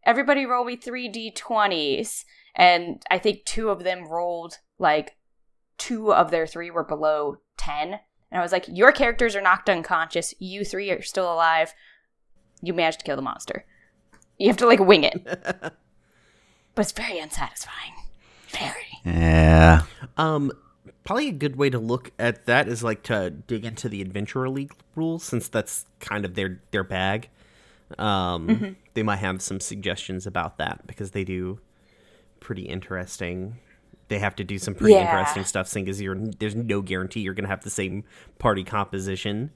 [0.08, 2.24] everybody roll me three d20s,
[2.56, 5.16] and I think two of them rolled like
[5.76, 8.00] two of their three were below ten.
[8.30, 10.34] And I was like, your characters are knocked unconscious.
[10.38, 11.72] You three are still alive.
[12.60, 13.64] You managed to kill the monster.
[14.38, 15.72] You have to like wing it.
[16.74, 17.94] But it's very unsatisfying.
[18.50, 19.00] Very.
[19.04, 19.82] Yeah.
[20.16, 20.52] Um,
[21.02, 24.48] probably a good way to look at that is like to dig into the Adventurer
[24.48, 27.30] League rules, since that's kind of their their bag.
[27.96, 28.76] Um, Mhm.
[28.94, 31.60] they might have some suggestions about that because they do
[32.40, 33.56] pretty interesting.
[34.08, 35.10] They have to do some pretty Yeah.
[35.10, 38.04] interesting stuff, seeing as you're there's no guarantee you're gonna have the same
[38.38, 39.50] party composition.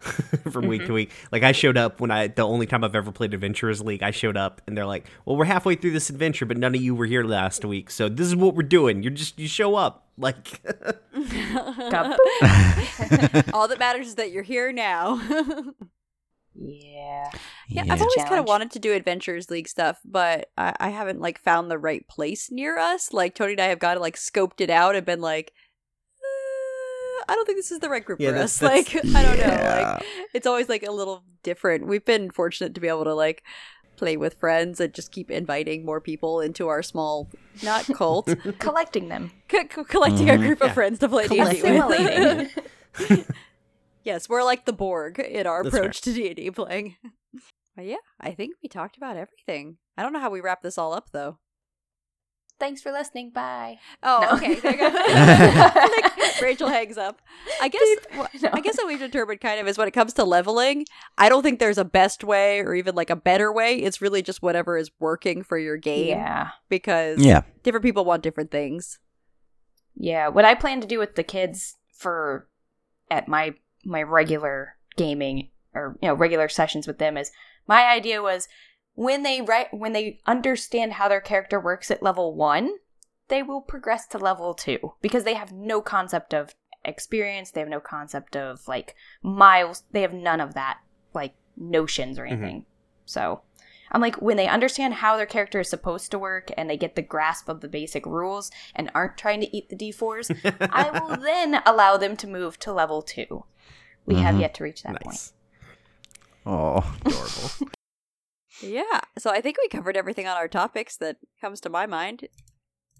[0.50, 1.12] from week to week.
[1.30, 4.10] Like I showed up when I the only time I've ever played Adventurers League, I
[4.10, 6.92] showed up and they're like, "Well, we're halfway through this adventure, but none of you
[6.92, 9.04] were here last week, so this is what we're doing.
[9.04, 10.60] You're just you show up." Like
[13.54, 15.20] All that matters is that you're here now.
[16.54, 17.30] Yeah.
[17.68, 21.20] Yeah, I've always kind of wanted to do Adventurers League stuff, but I, I haven't
[21.20, 23.12] like found the right place near us.
[23.12, 25.52] Like Tony and I have got to like scoped it out and been like,
[26.20, 28.92] uh, I don't think this is the right group Yeah, for that's- us.
[28.92, 29.82] that's- Like, I don't know.
[29.94, 31.86] Like, it's always like a little different.
[31.86, 33.42] We've been fortunate to be able to like
[33.96, 37.28] play with friends and just keep inviting more people into our small,
[37.62, 38.28] not cult,
[38.58, 39.30] Collecting them.
[39.48, 40.46] co- co- collecting our Mhm.
[40.46, 40.66] group Yeah.
[40.66, 43.26] of friends to play D&D with.
[44.02, 44.14] Assimilating.
[44.14, 45.82] Yes, we're like the Borg in our That's fair.
[45.84, 46.96] approach to D and D playing.
[47.74, 49.78] But yeah, I think we talked about everything.
[49.96, 51.38] I don't know how we wrap this all up though.
[52.60, 53.30] Thanks for listening.
[53.30, 53.78] Bye.
[54.02, 54.36] Oh, No.
[54.36, 54.56] okay.
[54.56, 54.90] There you go.
[55.74, 57.22] Like, Rachel hangs up.
[57.62, 57.80] I guess.
[58.14, 58.50] wha- No.
[58.52, 60.84] I guess what we've determined kind of is when it comes to leveling,
[61.16, 63.76] I don't think there's a best way or even like a better way.
[63.78, 66.50] It's really just whatever is working for your game Yeah.
[66.68, 67.40] because Yeah.
[67.62, 68.98] different people want different things.
[69.96, 70.28] Yeah.
[70.28, 72.48] What I plan to do with the kids for
[73.10, 73.54] at my
[73.84, 77.30] my regular gaming or you know regular sessions with them is
[77.66, 78.48] my idea was
[78.94, 82.76] when they write when they understand how their character works at level one,
[83.28, 86.54] they will progress to level two because they have no concept of
[86.84, 87.50] experience.
[87.50, 89.84] They have no concept of like miles.
[89.92, 90.78] They have none of that
[91.14, 92.34] like notions or mm-hmm.
[92.34, 92.66] anything.
[93.04, 93.42] So
[93.90, 96.96] I'm like, when they understand how their character is supposed to work and they get
[96.96, 101.16] the grasp of the basic rules and aren't trying to eat the d4s, I will
[101.16, 103.44] then allow them to move to level two.
[104.06, 104.40] We have Mhm.
[104.40, 105.32] yet to reach that point.
[106.46, 106.96] Oh.
[107.04, 107.72] Adorable.
[108.60, 109.00] Yeah.
[109.18, 112.28] So I think we covered everything on our topics that comes to my mind.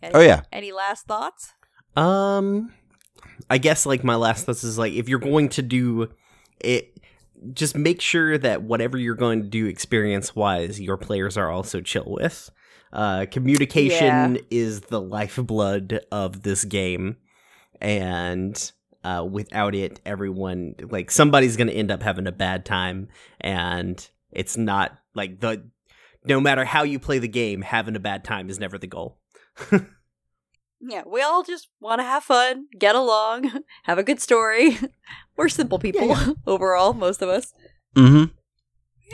[0.03, 0.40] Any, Oh, yeah.
[0.50, 1.53] Any last thoughts?
[1.94, 2.72] Um,
[3.48, 6.09] I guess like my last thoughts is like if you're going to do
[6.59, 6.98] it,
[7.53, 11.80] just make sure that whatever you're going to do experience wise, your players are also
[11.80, 12.50] chill with.
[12.92, 17.18] Uh, communication is the lifeblood of this game,
[17.80, 18.72] and
[19.05, 23.09] uh, without it, everyone like somebody's going to end up having a bad time,
[23.40, 25.64] and it's not like the.
[26.24, 29.18] No matter how you play the game, having a bad time is never the goal.
[30.84, 34.78] Yeah, we all just want to have fun, get along, have a good story.
[35.36, 37.53] We're simple people overall, most of us.
[37.94, 38.32] Mm-hmm.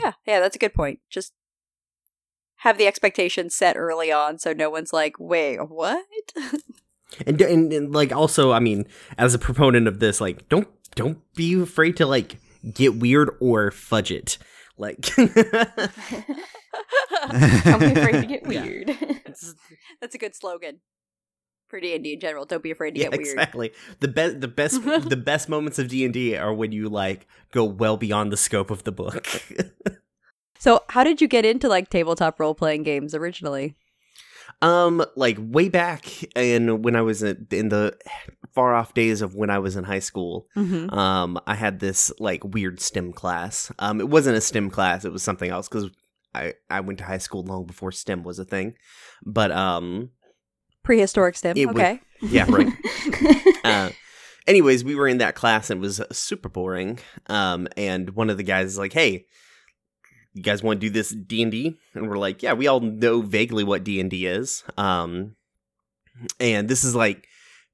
[0.01, 0.99] Yeah, yeah, that's a good point.
[1.11, 1.33] Just
[2.57, 6.05] have the expectations set early on so no one's like, wait, what?
[7.25, 8.85] And, and and like also i mean
[9.17, 12.37] as a proponent of this like don't don't be afraid to like
[12.73, 14.37] get weird or fudge it
[14.77, 14.97] like
[17.63, 18.63] Don't be afraid to get Yeah.
[18.63, 18.87] weird.
[20.01, 20.79] that's a good slogan
[21.67, 22.45] for D&D in general.
[22.45, 23.27] Don't be afraid to yeah get weird.
[23.33, 27.63] exactly the best the best the best moments of d&d are when you like go
[27.63, 29.27] well beyond the scope of the book
[30.57, 33.75] So, how did you get into like tabletop role-playing games originally?
[34.61, 36.05] Um like way back
[36.35, 37.97] in when i was in, in the
[38.53, 40.89] far off days of when i was in high school Mm-hmm.
[40.97, 45.11] um i had this like weird stem class um it wasn't a stem class it
[45.13, 45.89] was something else because
[46.35, 48.75] i i went to high school long before stem was a thing
[49.25, 50.09] but um
[50.83, 51.69] Prehistoric STEM.
[51.69, 51.99] Okay.
[52.21, 52.67] yeah right
[53.63, 53.89] uh
[54.47, 58.37] anyways we were in that class and it was super boring um and one of
[58.37, 59.25] the guys is like hey
[60.33, 63.63] you guys want to do this d&d and we're like yeah we all know vaguely
[63.63, 64.63] what d&d is.
[64.77, 65.35] Um
[66.39, 67.27] and this is like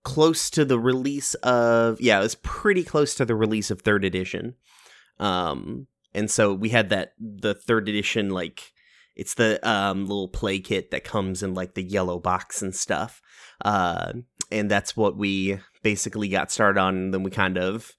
[0.04, 4.06] close to the release of yeah it was pretty close to the release of third
[4.06, 4.56] edition.
[5.20, 8.72] Um and so we had that the third edition like
[9.16, 13.22] it's the um little play kit that comes in like the yellow box and stuff.
[13.64, 14.14] Uh
[14.52, 17.92] and that's what we basically got started on and then we kind of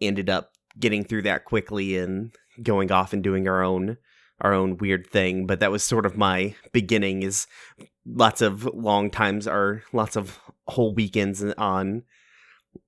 [0.00, 3.96] ended up getting through that quickly and going off and doing our own
[4.40, 7.46] our own weird thing but that was sort of my beginning is
[8.06, 12.02] lots of long times or lots of whole weekends on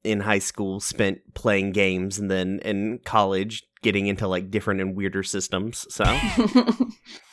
[0.03, 4.97] in high school spent playing games and then in college getting into like different and
[4.97, 6.05] weirder systems so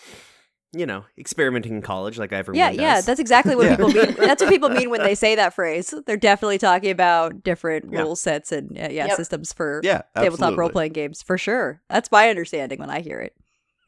[0.76, 3.05] you know experimenting in college like everyone Yeah, yeah, does.
[3.05, 3.76] that's exactly what Yeah.
[3.76, 4.15] people mean.
[4.17, 5.93] That's what people mean when they say that phrase.
[6.05, 8.01] They're definitely talking about different Yeah.
[8.01, 9.17] rule sets and uh, yeah, Yep.
[9.17, 10.01] systems for Yeah.
[10.15, 11.82] tabletop role playing games for sure.
[11.89, 13.36] That's my understanding when I hear it.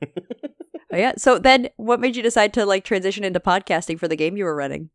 [0.94, 1.14] Oh, yeah.
[1.18, 4.46] So then, what made you decide to like transition into podcasting for the game you
[4.46, 4.92] were running?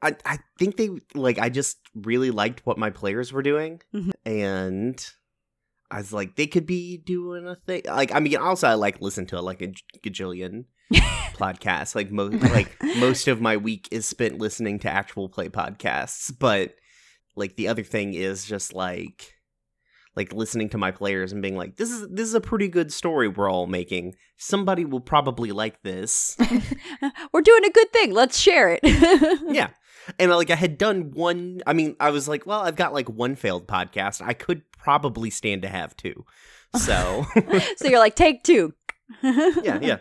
[0.00, 4.12] I, I think they like I just really liked what my players were doing Mhm.
[4.24, 5.10] and
[5.90, 9.00] I was like they could be doing a thing like I mean also I like
[9.00, 9.72] listen to like a
[10.04, 15.48] gajillion podcasts like most like most of my week is spent listening to actual play
[15.48, 16.74] podcasts but
[17.34, 19.36] like the other thing is just like
[20.16, 22.90] like listening to my players and being like, "This is this is a pretty good
[22.92, 24.14] story we're all making.
[24.38, 26.36] Somebody will probably like this."
[27.32, 28.12] We're doing a good thing.
[28.14, 28.80] Let's share it.
[29.54, 29.68] yeah.
[30.18, 33.08] And like I had done one I mean, I was like, well, I've got like
[33.10, 34.22] one failed podcast.
[34.24, 36.24] I could probably stand to have two.
[36.76, 37.26] So
[37.76, 38.72] so you're like, take two.
[39.22, 39.98] Yeah, yeah.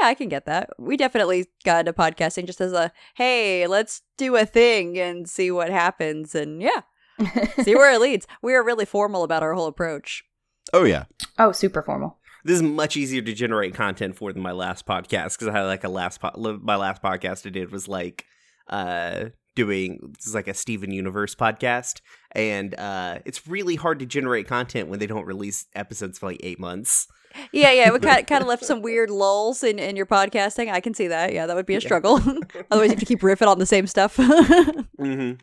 [0.00, 0.70] Yeah, I can get that.
[0.78, 5.50] We definitely got into podcasting just as a hey, let's do a thing and see
[5.50, 6.34] what happens.
[6.34, 6.82] And yeah,
[7.62, 8.26] see where it leads.
[8.42, 10.24] We are really formal about our whole approach.
[10.72, 11.04] Oh yeah.
[11.38, 12.18] oh, super formal.
[12.44, 15.62] This is much easier to generate content for than my last podcast because I had
[15.62, 18.24] like a last po- my last podcast I did was like
[18.68, 22.00] uh doing this is like a Steven Universe podcast
[22.32, 26.40] and uh it's really hard to generate content when they don't release episodes for like
[26.42, 27.06] 8 months.
[27.52, 30.70] Yeah, yeah, we kind of, kind of left some weird lulls in, in your podcasting.
[30.70, 31.32] I can see that.
[31.32, 31.80] Yeah, that would be a Yeah.
[31.86, 32.16] struggle.
[32.70, 34.16] Otherwise, you have to keep riffing on the same stuff.
[34.98, 35.38] Mhm.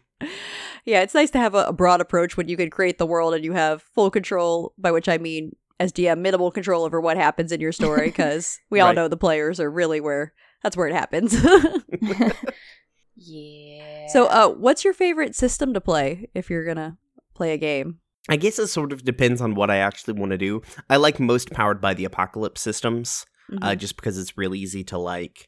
[0.86, 3.34] yeah, it's nice to have a, a broad approach when you can create the world
[3.34, 7.16] and you have full control, by which I mean, as DM, minimal control over what
[7.18, 8.96] happens in your story, because we all Right.
[8.96, 11.36] know the players are really where that's where it happens.
[13.22, 14.08] Yeah.
[14.08, 16.98] so, uh, what's your favorite system to play if you're gonna
[17.34, 18.00] play a game?
[18.30, 20.62] I guess it sort of depends on what I actually want to do.
[20.90, 23.26] I like most powered by the apocalypse systems.
[23.64, 25.48] uh, just because it's real easy to like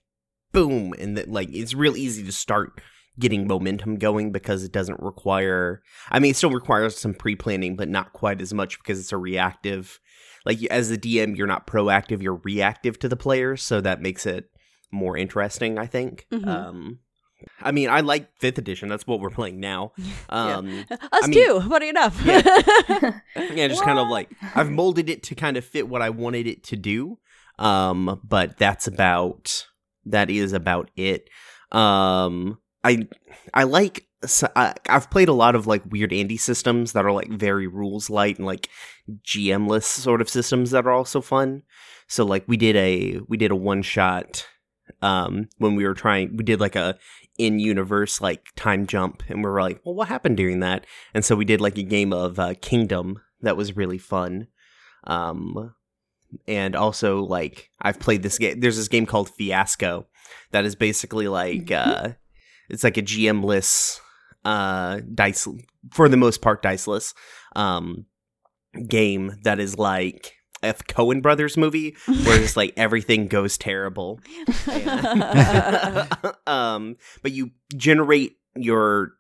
[0.54, 2.82] boom and that like it's real easy to start
[3.20, 7.88] getting momentum going because it doesn't require i mean it still requires some pre-planning but
[7.88, 10.00] not quite as much because it's a reactive
[10.46, 14.26] like as the dm you're not proactive you're reactive to the players so that makes
[14.26, 14.46] it
[14.92, 16.48] more interesting i think Mhm.
[16.48, 17.00] um
[17.62, 20.58] i mean i like fifth edition that's what we're playing now Yeah.
[20.58, 21.62] um Us I mean- too.
[21.70, 22.22] Funny enough.
[22.26, 26.48] yeah, just kind of like I've molded it to kind of fit what I wanted
[26.48, 27.18] it to do.
[27.60, 29.66] Um, but that's about
[30.06, 31.30] that is about it.
[31.72, 33.08] Um, I
[33.54, 37.12] I like so, I, I've played a lot of like weird indie systems that are
[37.12, 38.70] like very rules light and like
[39.26, 41.64] GMless sort of systems that are also fun.
[42.08, 44.46] So like we did a we did a one shot
[45.02, 46.98] um when we were trying we did like a
[47.42, 51.26] in universe like time jump and we were like well what happened during that and
[51.26, 54.48] so we did like a game of uh, Kingdom that was really fun.
[55.06, 55.74] Um,
[56.48, 58.60] and also like I've played this game.
[58.60, 60.08] There's this game called Fiasco
[60.52, 62.10] that is basically like uh,
[62.70, 64.00] it's like a GM-less
[64.44, 65.48] uh dice
[65.92, 67.14] for the most part diceless
[67.56, 68.08] um
[68.88, 70.34] game that is like
[70.64, 74.20] a Coen Brothers movie where it's like everything goes terrible.
[74.68, 76.08] And-
[76.48, 79.14] um, but you generate your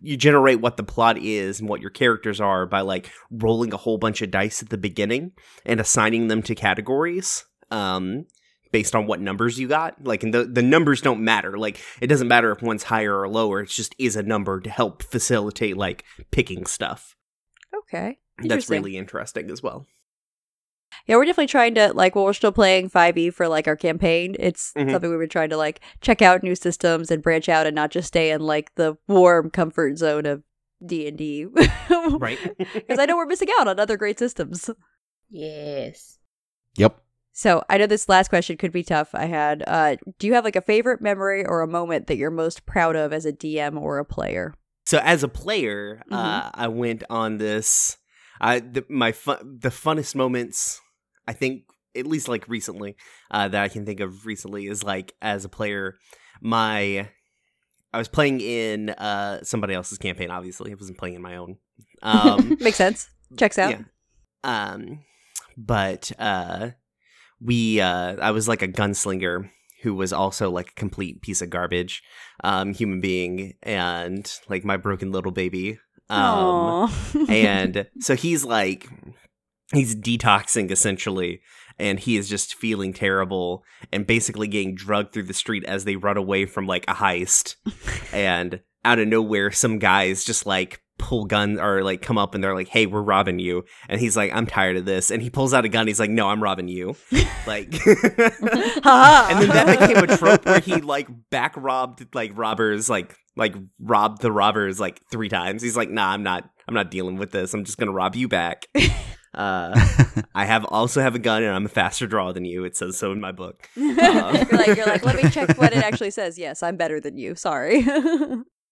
[0.00, 3.76] you generate what the plot is and what your characters are by like rolling a
[3.76, 5.32] whole bunch of dice at the beginning
[5.66, 8.24] and assigning them to categories um
[8.70, 10.02] based on what numbers you got.
[10.02, 11.58] Like and the the numbers don't matter.
[11.58, 13.60] Like it doesn't matter if one's higher or lower.
[13.60, 17.14] It just is a number to help facilitate like picking stuff.
[17.80, 18.18] Okay.
[18.38, 19.86] that's really interesting as well
[21.06, 24.36] Yeah, we're definitely trying to like well, we're still playing 5e for like our campaign.
[24.38, 24.92] It's Mhm.
[24.92, 27.90] something we've been trying to like check out new systems and branch out and not
[27.90, 30.42] just stay in like the warm comfort zone of
[30.84, 31.46] D and D.
[32.18, 32.38] right
[32.74, 34.68] Because I know we're missing out on other great systems.
[35.30, 36.18] yes.
[36.76, 36.98] Yep.
[37.34, 39.14] So I know this last question could be tough.
[39.14, 42.30] I had, uh, do you have like a favorite memory or a moment that you're
[42.30, 44.52] most proud of as a DM or a player?
[44.84, 46.14] So as a player, Mm-hmm.
[46.14, 47.96] uh, I went on this.
[48.40, 50.81] I the, my fun, the funnest moments.
[51.32, 51.62] I think
[51.96, 52.94] at least like recently
[53.30, 55.96] uh, that I can think of recently is like as a player,
[56.42, 57.08] my
[57.94, 60.30] I was playing in uh, somebody else's campaign.
[60.30, 61.56] Obviously, I wasn't playing in my own.
[62.02, 63.08] Um, Makes sense.
[63.38, 63.70] Checks out.
[63.70, 63.82] yeah.
[64.44, 65.04] Um,
[65.56, 66.70] but uh,
[67.40, 69.48] we uh, I was like a gunslinger
[69.82, 72.02] who was also like a complete piece of garbage,
[72.44, 75.78] um, human being, and like my broken little baby.
[76.10, 76.92] Um,
[77.30, 78.86] and so he's like
[79.72, 81.40] he's detoxing essentially
[81.78, 85.96] and he is just feeling terrible and basically getting drugged through the street as they
[85.96, 87.56] run away from like a heist.
[88.12, 92.44] And out of nowhere some guys just like pull gun or like come up and
[92.44, 93.64] they're like hey we're robbing you.
[93.88, 95.10] And he's like i'm tired of this.
[95.10, 95.86] And he pulls out a gun.
[95.86, 96.94] He's like no i'm robbing you.
[97.44, 103.16] Like and then that became a trope where he like back robbed like robbers like
[103.34, 105.62] like robbed the robbers like three times.
[105.62, 107.52] He's like nah i'm not i'm not dealing with this.
[107.54, 108.66] I'm just gonna rob you back
[109.34, 109.72] uh
[110.34, 112.96] i have also have a gun and i'm a faster draw than you it says
[112.98, 116.38] so in my book you're like, you're like, let me check what it actually says.
[116.38, 117.34] Yes, I'm better than you.
[117.34, 117.82] Sorry.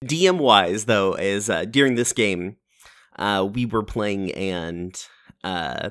[0.04, 2.56] dm wise though is uh during this game
[3.18, 5.06] uh we were playing and
[5.44, 5.90] uh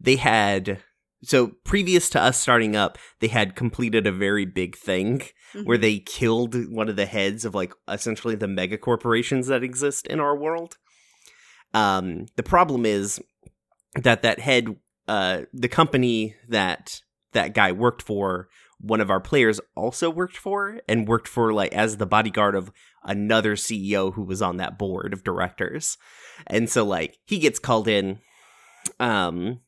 [0.00, 0.82] they had
[1.22, 5.22] so previous to us starting up they had completed a very big thing
[5.64, 10.06] where they killed one of the heads of like essentially the mega corporations that exist
[10.06, 10.76] in our world
[11.74, 13.20] Um, the problem is
[13.94, 14.76] that that head,
[15.08, 17.00] uh, the company that
[17.32, 21.72] that guy worked for, one of our players also worked for, and worked for like
[21.72, 22.72] as the bodyguard of
[23.04, 25.96] another CEO who was on that board of directors,
[26.46, 28.20] and so like he gets called in,
[28.98, 29.60] um,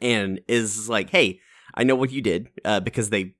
[0.00, 1.40] and is like, hey.
[1.78, 3.34] I know what you did uh, because they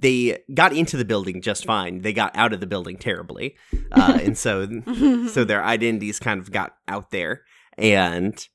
[0.00, 2.00] they got into the building just fine.
[2.00, 3.56] They got out of the building terribly,
[3.92, 4.66] uh, and so
[5.32, 7.42] so their identities kind of got out there.
[7.76, 8.46] And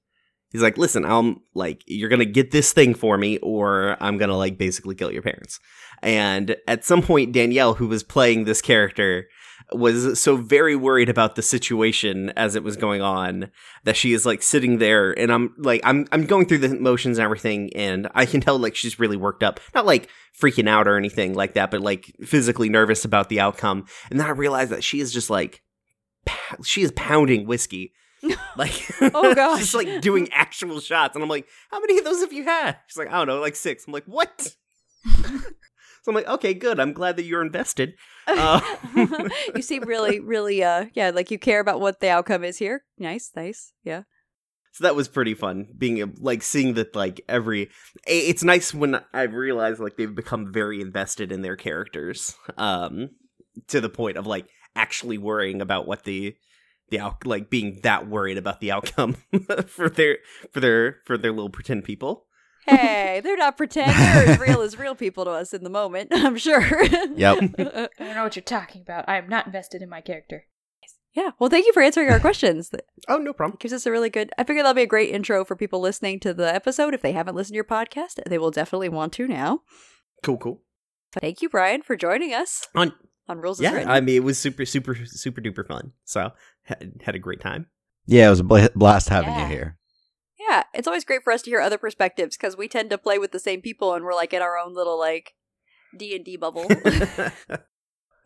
[0.55, 4.37] he's like, "Listen, I'm like, you're gonna get this thing for me, or I'm gonna
[4.37, 5.59] like basically kill your parents."
[6.01, 9.27] And at some point, Danielle, who was playing this character,
[9.71, 13.49] was so very worried about the situation as it was going on
[13.83, 17.17] that she is like sitting there and I'm like I'm I'm going through the motions
[17.17, 19.59] and everything and I can tell like she's really worked up.
[19.73, 23.85] Not like freaking out or anything like that, but like physically nervous about the outcome.
[24.09, 25.63] And then I realized that she is just like
[26.63, 27.93] she is pounding whiskey.
[28.57, 29.59] Like oh gosh.
[29.59, 32.77] just like doing actual shots and I'm like, "How many of those have you had?"
[32.87, 34.55] She's like, "I don't know, like 6." I'm like, "What?"
[36.05, 36.79] So I'm like, okay, good.
[36.79, 37.95] I'm glad that you're invested.
[38.27, 38.61] Uh,
[39.55, 42.83] you seem really, really, uh, yeah, like you care about what the outcome is here.
[42.99, 44.03] Nice, nice, yeah.
[44.73, 47.71] So that was pretty fun, being like seeing that like every.
[48.05, 53.09] It's nice when I realize like they've become very invested in their characters, um,
[53.69, 54.45] to the point of like
[54.75, 56.35] actually worrying about what the
[56.89, 59.17] the out like being that worried about the outcome
[59.67, 60.19] for their
[60.51, 62.25] for their for their little pretend people
[62.65, 63.91] hey, they're not pretend.
[63.91, 66.83] They're as real as real people to us in the moment, I'm sure.
[66.83, 67.37] Yep.
[67.59, 69.05] I don't know what you're talking about.
[69.07, 70.45] I am not invested in my character.
[71.13, 71.31] Yeah.
[71.39, 72.71] Well, thank you for answering our questions.
[73.07, 73.57] Oh, no problem.
[73.59, 74.31] gives us a really good.
[74.37, 76.93] I figure that'll be a great intro for people listening to the episode.
[76.93, 79.61] If they haven't listened to your podcast, they will definitely want to now.
[80.23, 80.61] Cool, cool.
[81.13, 82.91] Thank you, Brian, for joining us On
[83.27, 83.85] on Rules yeah.
[83.87, 85.93] I mean it was super, super, super duper fun.
[86.03, 86.31] So
[86.63, 87.67] had, had a great time.
[88.05, 89.47] Yeah, it was a blast having Yeah.
[89.47, 89.77] you here.
[90.39, 93.17] yeah, it's always great for us to hear other perspectives because we tend to play
[93.17, 95.33] with the same people and we're like in our own little like
[95.97, 96.67] D and D bubble.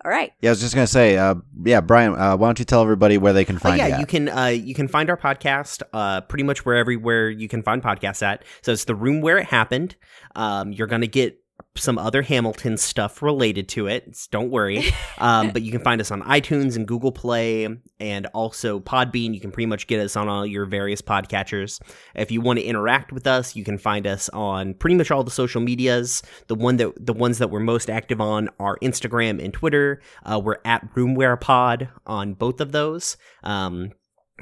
[0.05, 0.31] All right.
[0.41, 1.35] Yeah, I was just gonna say, uh,
[1.65, 3.93] yeah, Brian, uh, why don't you tell everybody where they can Oh find yeah, you?
[3.95, 3.99] at?
[3.99, 7.63] you can uh, you can find our podcast uh, pretty much where everywhere you can
[7.63, 8.43] find podcasts at.
[8.61, 9.97] So it's the room where it happened.
[10.35, 11.37] Um, you're gonna get
[11.79, 14.27] some other Hamilton stuff related to it.
[14.31, 14.83] Don't worry.
[15.17, 17.67] Um, but you can find us on iTunes and Google Play
[17.99, 19.33] and also Podbean.
[19.33, 21.81] You can pretty much get us on all your various podcatchers.
[22.15, 25.25] If you want to interact with us, you can find us on pretty much all
[25.25, 26.23] the social medias.
[26.47, 30.01] The one that the ones that we're most active on are Instagram and Twitter.
[30.23, 33.17] Uh, we're at Roomware Pod on both of those.
[33.43, 33.91] Um,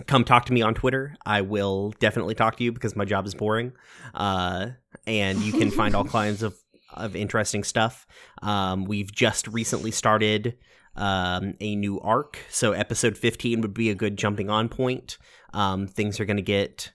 [0.05, 1.15] come talk to me on Twitter.
[1.25, 3.73] I will definitely talk to you because my job is boring.
[4.13, 4.67] Uh,
[5.05, 6.55] and you can find all kinds of
[6.97, 8.07] of interesting stuff.
[8.41, 10.57] Um, we've just recently started
[10.95, 15.17] um, a new arc, so episode 15 would be a good jumping on point.
[15.53, 16.91] Um, things are going to get.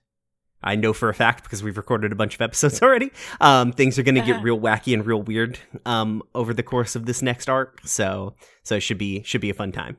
[0.64, 3.10] I know for a fact because we've recorded a bunch of episodes already.
[3.40, 6.94] Um, things are going to get real wacky and real weird um, over the course
[6.94, 7.80] of this next arc.
[7.84, 9.96] So, so it should be should be a fun time.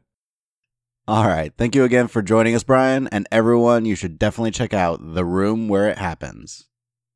[1.05, 1.51] All right.
[1.57, 3.83] Thank you again for joining us, Brian, and everyone.
[3.83, 6.69] You should definitely check out the room where it happens.